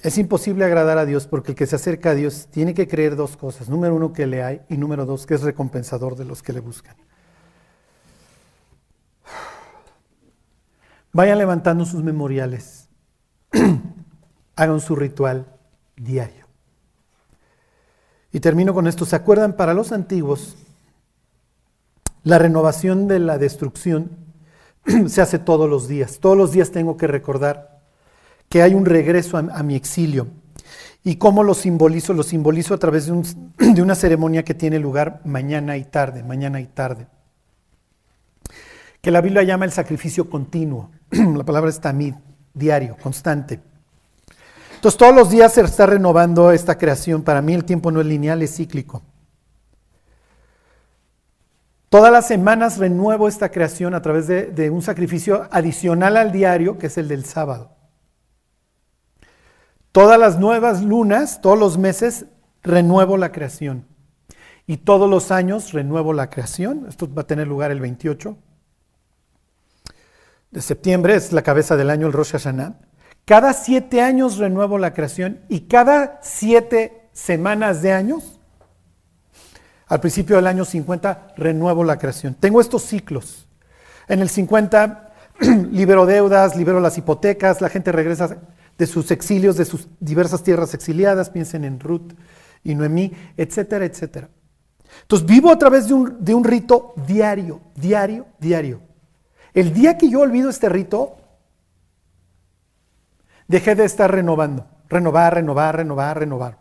es 0.00 0.16
imposible 0.16 0.64
agradar 0.64 0.96
a 0.96 1.04
Dios 1.04 1.26
porque 1.26 1.52
el 1.52 1.56
que 1.56 1.66
se 1.66 1.74
acerca 1.74 2.10
a 2.10 2.14
Dios 2.14 2.46
tiene 2.50 2.72
que 2.72 2.86
creer 2.86 3.16
dos 3.16 3.36
cosas. 3.36 3.68
Número 3.68 3.96
uno, 3.96 4.12
que 4.12 4.28
le 4.28 4.44
hay 4.44 4.60
y 4.68 4.76
número 4.76 5.04
dos, 5.04 5.26
que 5.26 5.34
es 5.34 5.42
recompensador 5.42 6.14
de 6.14 6.24
los 6.24 6.40
que 6.40 6.52
le 6.52 6.60
buscan. 6.60 6.94
Vayan 11.12 11.38
levantando 11.38 11.84
sus 11.84 12.04
memoriales. 12.04 12.88
Hagan 14.56 14.80
su 14.80 14.94
ritual 14.94 15.46
diario. 15.96 16.46
Y 18.30 18.38
termino 18.38 18.72
con 18.72 18.86
esto. 18.86 19.04
¿Se 19.04 19.16
acuerdan? 19.16 19.54
Para 19.54 19.74
los 19.74 19.90
antiguos, 19.90 20.56
la 22.22 22.38
renovación 22.38 23.08
de 23.08 23.18
la 23.18 23.36
destrucción 23.38 24.24
se 25.08 25.22
hace 25.22 25.38
todos 25.38 25.68
los 25.68 25.88
días. 25.88 26.18
Todos 26.20 26.36
los 26.36 26.52
días 26.52 26.70
tengo 26.70 26.96
que 26.96 27.06
recordar 27.06 27.73
que 28.48 28.62
hay 28.62 28.74
un 28.74 28.84
regreso 28.84 29.36
a, 29.36 29.62
mi 29.62 29.74
exilio. 29.74 30.28
¿Y 31.02 31.16
cómo 31.16 31.42
lo 31.42 31.54
simbolizo? 31.54 32.12
Lo 32.12 32.22
simbolizo 32.22 32.74
a 32.74 32.78
través 32.78 33.06
de, 33.58 33.82
una 33.82 33.94
ceremonia 33.94 34.44
que 34.44 34.54
tiene 34.54 34.78
lugar 34.78 35.20
mañana 35.24 35.76
y 35.76 35.84
tarde, 35.84 36.22
mañana 36.22 36.60
y 36.60 36.66
tarde. 36.66 37.06
Que 39.00 39.10
la 39.10 39.20
Biblia 39.20 39.42
llama 39.42 39.64
el 39.64 39.72
sacrificio 39.72 40.30
continuo. 40.30 40.90
la 41.10 41.44
palabra 41.44 41.68
es 41.68 41.80
tamid, 41.80 42.14
diario, 42.54 42.96
constante. 43.02 43.60
Entonces 44.76 44.98
todos 44.98 45.14
los 45.14 45.30
días 45.30 45.52
se 45.52 45.62
está 45.62 45.86
renovando 45.86 46.52
esta 46.52 46.78
creación. 46.78 47.22
Para 47.22 47.42
mí 47.42 47.54
el 47.54 47.64
tiempo 47.64 47.90
no 47.90 48.00
es 48.00 48.06
lineal, 48.06 48.42
es 48.42 48.56
cíclico. 48.56 49.02
Todas 51.88 52.12
las 52.12 52.26
semanas 52.26 52.78
renuevo 52.78 53.28
esta 53.28 53.50
creación 53.50 53.94
a 53.94 54.02
través 54.02 54.26
de 54.26 54.70
un 54.70 54.82
sacrificio 54.82 55.48
adicional 55.50 56.16
al 56.16 56.32
diario, 56.32 56.76
que 56.76 56.88
es 56.88 56.98
el 56.98 57.08
del 57.08 57.24
sábado. 57.24 57.73
Todas 59.94 60.18
las 60.18 60.40
nuevas 60.40 60.82
lunas, 60.82 61.40
todos 61.40 61.56
los 61.56 61.78
meses, 61.78 62.26
renuevo 62.64 63.16
la 63.16 63.30
creación. 63.30 63.86
Y 64.66 64.78
todos 64.78 65.08
los 65.08 65.30
años 65.30 65.72
renuevo 65.72 66.12
la 66.12 66.30
creación. 66.30 66.86
Esto 66.88 67.08
va 67.14 67.22
a 67.22 67.26
tener 67.28 67.46
lugar 67.46 67.70
el 67.70 67.78
28 67.78 68.36
de 70.50 70.62
septiembre, 70.62 71.14
es 71.14 71.32
la 71.32 71.42
cabeza 71.42 71.76
del 71.76 71.90
año, 71.90 72.08
el 72.08 72.12
Rosh 72.12 72.32
Hashanah. 72.32 72.74
Cada 73.24 73.52
siete 73.52 74.00
años 74.00 74.38
renuevo 74.38 74.78
la 74.78 74.94
creación 74.94 75.42
y 75.48 75.68
cada 75.68 76.18
siete 76.24 77.08
semanas 77.12 77.80
de 77.80 77.92
años, 77.92 78.40
al 79.86 80.00
principio 80.00 80.34
del 80.34 80.48
año 80.48 80.64
50, 80.64 81.34
renuevo 81.36 81.84
la 81.84 81.98
creación. 81.98 82.34
Tengo 82.34 82.60
estos 82.60 82.82
ciclos. 82.82 83.46
En 84.08 84.22
el 84.22 84.28
50 84.28 85.12
libero 85.70 86.04
deudas, 86.04 86.56
libero 86.56 86.80
las 86.80 86.98
hipotecas, 86.98 87.60
la 87.60 87.68
gente 87.68 87.92
regresa 87.92 88.38
de 88.78 88.86
sus 88.86 89.10
exilios, 89.10 89.56
de 89.56 89.64
sus 89.64 89.88
diversas 90.00 90.42
tierras 90.42 90.74
exiliadas, 90.74 91.30
piensen 91.30 91.64
en 91.64 91.80
Ruth 91.80 92.12
y 92.62 92.74
Noemí, 92.74 93.12
etcétera, 93.36 93.84
etcétera. 93.84 94.28
Entonces 95.02 95.26
vivo 95.26 95.50
a 95.50 95.58
través 95.58 95.88
de 95.88 95.94
un, 95.94 96.24
de 96.24 96.34
un 96.34 96.44
rito 96.44 96.94
diario, 97.06 97.60
diario, 97.74 98.26
diario. 98.38 98.80
El 99.52 99.72
día 99.72 99.96
que 99.98 100.08
yo 100.10 100.20
olvido 100.20 100.50
este 100.50 100.68
rito, 100.68 101.16
dejé 103.46 103.74
de 103.74 103.84
estar 103.84 104.10
renovando, 104.10 104.66
renovar, 104.88 105.34
renovar, 105.34 105.76
renovar, 105.76 106.18
renovar. 106.18 106.58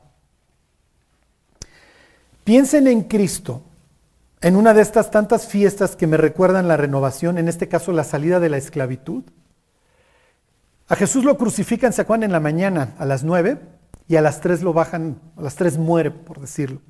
Piensen 2.43 2.87
en 2.87 3.03
Cristo, 3.03 3.63
en 4.41 4.57
una 4.57 4.73
de 4.73 4.81
estas 4.81 5.09
tantas 5.09 5.47
fiestas 5.47 5.95
que 5.95 6.07
me 6.07 6.17
recuerdan 6.17 6.67
la 6.67 6.75
renovación, 6.75 7.37
en 7.37 7.47
este 7.47 7.69
caso 7.69 7.93
la 7.93 8.03
salida 8.03 8.39
de 8.39 8.49
la 8.49 8.57
esclavitud. 8.57 9.23
A 10.93 10.95
Jesús 10.95 11.25
lo 11.25 11.39
crucifican, 11.39 11.91
se 11.91 12.03
acuerdan, 12.03 12.25
en 12.25 12.31
la 12.31 12.39
mañana 12.39 12.93
a 12.99 13.05
las 13.07 13.23
nueve 13.23 13.57
y 14.07 14.15
a 14.15 14.21
las 14.21 14.41
tres 14.41 14.61
lo 14.61 14.73
bajan, 14.73 15.19
a 15.35 15.41
las 15.41 15.55
tres 15.55 15.75
muere, 15.75 16.11
por 16.11 16.39
decirlo. 16.39 16.81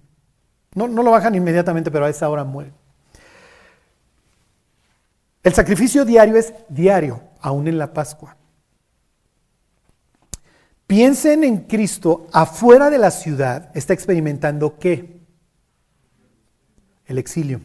No, 0.76 0.90
no 0.90 1.04
lo 1.04 1.12
bajan 1.12 1.36
inmediatamente, 1.36 1.90
pero 1.90 2.04
a 2.04 2.10
esa 2.10 2.30
hora 2.30 2.44
muere. 2.44 2.74
El 5.42 5.54
sacrificio 5.54 6.04
diario 6.04 6.36
es 6.36 6.54
diario, 6.68 7.22
aún 7.40 7.66
en 7.70 7.78
la 7.78 7.94
Pascua. 7.94 8.36
Piensen 10.86 11.46
en 11.46 11.60
Cristo 11.60 12.28
afuera 12.34 12.90
de 12.90 12.98
la 12.98 13.10
ciudad, 13.10 13.72
está 13.74 13.94
experimentando 13.94 14.80
qué? 14.80 15.22
El 17.06 17.20
exilio. 17.20 17.62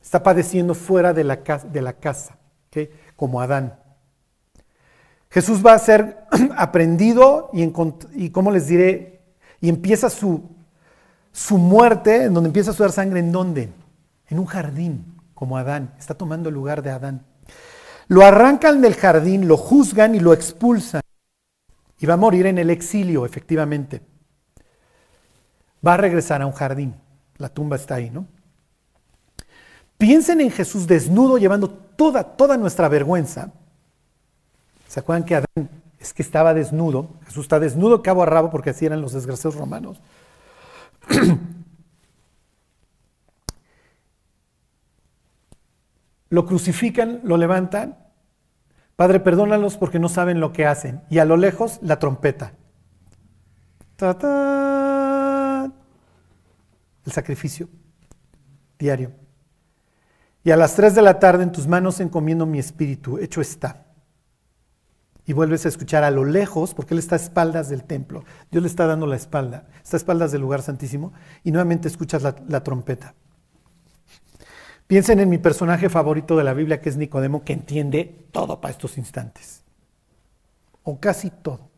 Está 0.00 0.22
padeciendo 0.22 0.74
fuera 0.74 1.12
de 1.12 1.24
la, 1.24 1.36
de 1.36 1.82
la 1.82 1.92
casa, 1.92 2.38
como 3.14 3.42
Adán. 3.42 3.78
Jesús 5.30 5.64
va 5.64 5.74
a 5.74 5.78
ser 5.78 6.26
aprendido 6.56 7.50
y, 7.52 7.70
y 8.14 8.30
¿cómo 8.30 8.50
les 8.50 8.66
diré? 8.66 9.20
Y 9.60 9.68
empieza 9.68 10.08
su, 10.08 10.48
su 11.32 11.58
muerte, 11.58 12.24
en 12.24 12.34
donde 12.34 12.48
empieza 12.48 12.70
a 12.70 12.74
sudar 12.74 12.92
sangre, 12.92 13.20
¿en 13.20 13.32
dónde? 13.32 13.70
En 14.28 14.38
un 14.38 14.46
jardín, 14.46 15.16
como 15.34 15.56
Adán. 15.56 15.94
Está 15.98 16.14
tomando 16.14 16.48
el 16.48 16.54
lugar 16.54 16.82
de 16.82 16.90
Adán. 16.90 17.24
Lo 18.06 18.24
arrancan 18.24 18.80
del 18.80 18.94
jardín, 18.94 19.48
lo 19.48 19.56
juzgan 19.56 20.14
y 20.14 20.20
lo 20.20 20.32
expulsan. 20.32 21.02
Y 22.00 22.06
va 22.06 22.14
a 22.14 22.18
morir 22.18 22.46
en 22.46 22.58
el 22.58 22.70
exilio, 22.70 23.26
efectivamente. 23.26 24.00
Va 25.86 25.94
a 25.94 25.98
regresar 25.98 26.40
a 26.40 26.46
un 26.46 26.52
jardín. 26.52 26.94
La 27.36 27.48
tumba 27.48 27.76
está 27.76 27.96
ahí, 27.96 28.10
¿no? 28.10 28.26
Piensen 29.98 30.40
en 30.40 30.50
Jesús 30.50 30.86
desnudo, 30.86 31.38
llevando 31.38 31.68
toda, 31.68 32.22
toda 32.22 32.56
nuestra 32.56 32.88
vergüenza 32.88 33.52
¿Se 34.88 34.98
acuerdan 35.00 35.24
que 35.24 35.36
Adán 35.36 35.70
es 36.00 36.12
que 36.14 36.22
estaba 36.22 36.54
desnudo? 36.54 37.10
Jesús 37.26 37.44
está 37.44 37.60
desnudo 37.60 38.02
cabo 38.02 38.22
a 38.22 38.26
rabo 38.26 38.50
porque 38.50 38.70
así 38.70 38.86
eran 38.86 39.02
los 39.02 39.12
desgraciados 39.12 39.56
romanos. 39.56 40.00
lo 46.30 46.46
crucifican, 46.46 47.20
lo 47.22 47.36
levantan. 47.36 47.98
Padre, 48.96 49.20
perdónalos 49.20 49.76
porque 49.76 49.98
no 49.98 50.08
saben 50.08 50.40
lo 50.40 50.54
que 50.54 50.64
hacen. 50.64 51.02
Y 51.10 51.18
a 51.18 51.26
lo 51.26 51.36
lejos, 51.36 51.78
la 51.82 51.98
trompeta. 51.98 52.54
El 54.00 55.70
sacrificio 57.12 57.68
diario. 58.78 59.12
Y 60.44 60.50
a 60.50 60.56
las 60.56 60.76
3 60.76 60.94
de 60.94 61.02
la 61.02 61.18
tarde 61.18 61.42
en 61.42 61.52
tus 61.52 61.66
manos 61.66 62.00
encomiendo 62.00 62.46
mi 62.46 62.58
espíritu. 62.58 63.18
Hecho 63.18 63.42
está 63.42 63.87
y 65.28 65.34
vuelves 65.34 65.66
a 65.66 65.68
escuchar 65.68 66.04
a 66.04 66.10
lo 66.10 66.24
lejos, 66.24 66.72
porque 66.72 66.94
Él 66.94 66.98
está 66.98 67.14
a 67.14 67.18
espaldas 67.18 67.68
del 67.68 67.84
templo. 67.84 68.24
Dios 68.50 68.62
le 68.62 68.68
está 68.68 68.86
dando 68.86 69.06
la 69.06 69.16
espalda, 69.16 69.68
está 69.84 69.96
a 69.96 69.98
espaldas 69.98 70.32
del 70.32 70.40
lugar 70.40 70.62
santísimo, 70.62 71.12
y 71.44 71.52
nuevamente 71.52 71.86
escuchas 71.86 72.22
la, 72.22 72.34
la 72.48 72.64
trompeta. 72.64 73.14
Piensen 74.86 75.20
en 75.20 75.28
mi 75.28 75.36
personaje 75.36 75.90
favorito 75.90 76.34
de 76.34 76.44
la 76.44 76.54
Biblia, 76.54 76.80
que 76.80 76.88
es 76.88 76.96
Nicodemo, 76.96 77.44
que 77.44 77.52
entiende 77.52 78.26
todo 78.32 78.58
para 78.62 78.72
estos 78.72 78.96
instantes. 78.96 79.64
O 80.82 80.98
casi 80.98 81.28
todo. 81.28 81.68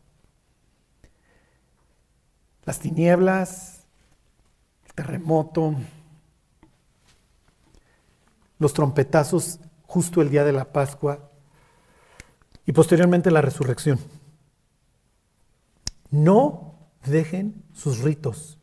Las 2.63 2.79
tinieblas, 2.79 3.85
el 4.85 4.93
terremoto, 4.93 5.75
los 8.59 8.73
trompetazos 8.73 9.59
justo 9.87 10.21
el 10.21 10.29
día 10.29 10.45
de 10.45 10.53
la 10.53 10.71
Pascua, 10.71 11.30
y 12.71 12.73
posteriormente 12.73 13.31
la 13.31 13.41
resurrección. 13.41 13.99
No 16.09 16.77
dejen 17.05 17.65
sus 17.73 17.99
ritos 17.99 18.59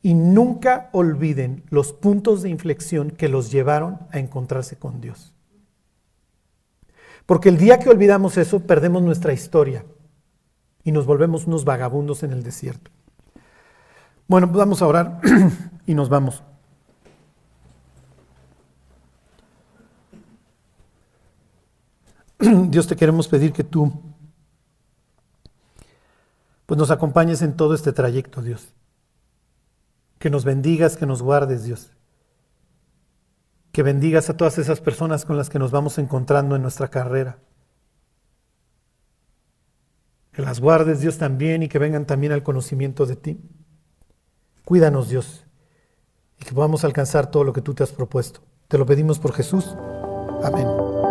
y 0.00 0.14
nunca 0.14 0.88
olviden 0.92 1.64
los 1.70 1.92
puntos 1.92 2.40
de 2.40 2.50
inflexión 2.50 3.10
que 3.10 3.28
los 3.28 3.50
llevaron 3.50 3.98
a 4.12 4.20
encontrarse 4.20 4.76
con 4.76 5.00
Dios. 5.00 5.34
Porque 7.26 7.48
el 7.48 7.58
día 7.58 7.80
que 7.80 7.90
olvidamos 7.90 8.38
eso, 8.38 8.60
perdemos 8.60 9.02
nuestra 9.02 9.32
historia 9.32 9.84
y 10.84 10.92
nos 10.92 11.04
volvemos 11.04 11.48
unos 11.48 11.64
vagabundos 11.64 12.22
en 12.22 12.30
el 12.30 12.44
desierto. 12.44 12.92
Bueno, 14.28 14.46
vamos 14.46 14.82
a 14.82 14.86
orar 14.86 15.20
y 15.84 15.96
nos 15.96 16.08
vamos. 16.08 16.44
Dios 22.68 22.86
te 22.86 22.96
queremos 22.96 23.28
pedir 23.28 23.52
que 23.52 23.64
tú 23.64 23.92
pues 26.66 26.78
nos 26.78 26.90
acompañes 26.90 27.42
en 27.42 27.54
todo 27.54 27.74
este 27.74 27.92
trayecto, 27.92 28.40
Dios. 28.40 28.72
Que 30.18 30.30
nos 30.30 30.44
bendigas, 30.44 30.96
que 30.96 31.04
nos 31.04 31.20
guardes, 31.20 31.64
Dios. 31.64 31.90
Que 33.72 33.82
bendigas 33.82 34.30
a 34.30 34.36
todas 34.36 34.56
esas 34.58 34.80
personas 34.80 35.24
con 35.24 35.36
las 35.36 35.50
que 35.50 35.58
nos 35.58 35.70
vamos 35.70 35.98
encontrando 35.98 36.56
en 36.56 36.62
nuestra 36.62 36.88
carrera. 36.88 37.38
Que 40.32 40.40
las 40.40 40.60
guardes, 40.60 41.00
Dios, 41.00 41.18
también 41.18 41.62
y 41.62 41.68
que 41.68 41.78
vengan 41.78 42.06
también 42.06 42.32
al 42.32 42.42
conocimiento 42.42 43.04
de 43.04 43.16
ti. 43.16 43.40
Cuídanos, 44.64 45.10
Dios, 45.10 45.44
y 46.40 46.44
que 46.44 46.54
podamos 46.54 46.84
alcanzar 46.84 47.30
todo 47.30 47.44
lo 47.44 47.52
que 47.52 47.60
tú 47.60 47.74
te 47.74 47.82
has 47.82 47.92
propuesto. 47.92 48.40
Te 48.68 48.78
lo 48.78 48.86
pedimos 48.86 49.18
por 49.18 49.34
Jesús. 49.34 49.76
Amén. 50.42 51.01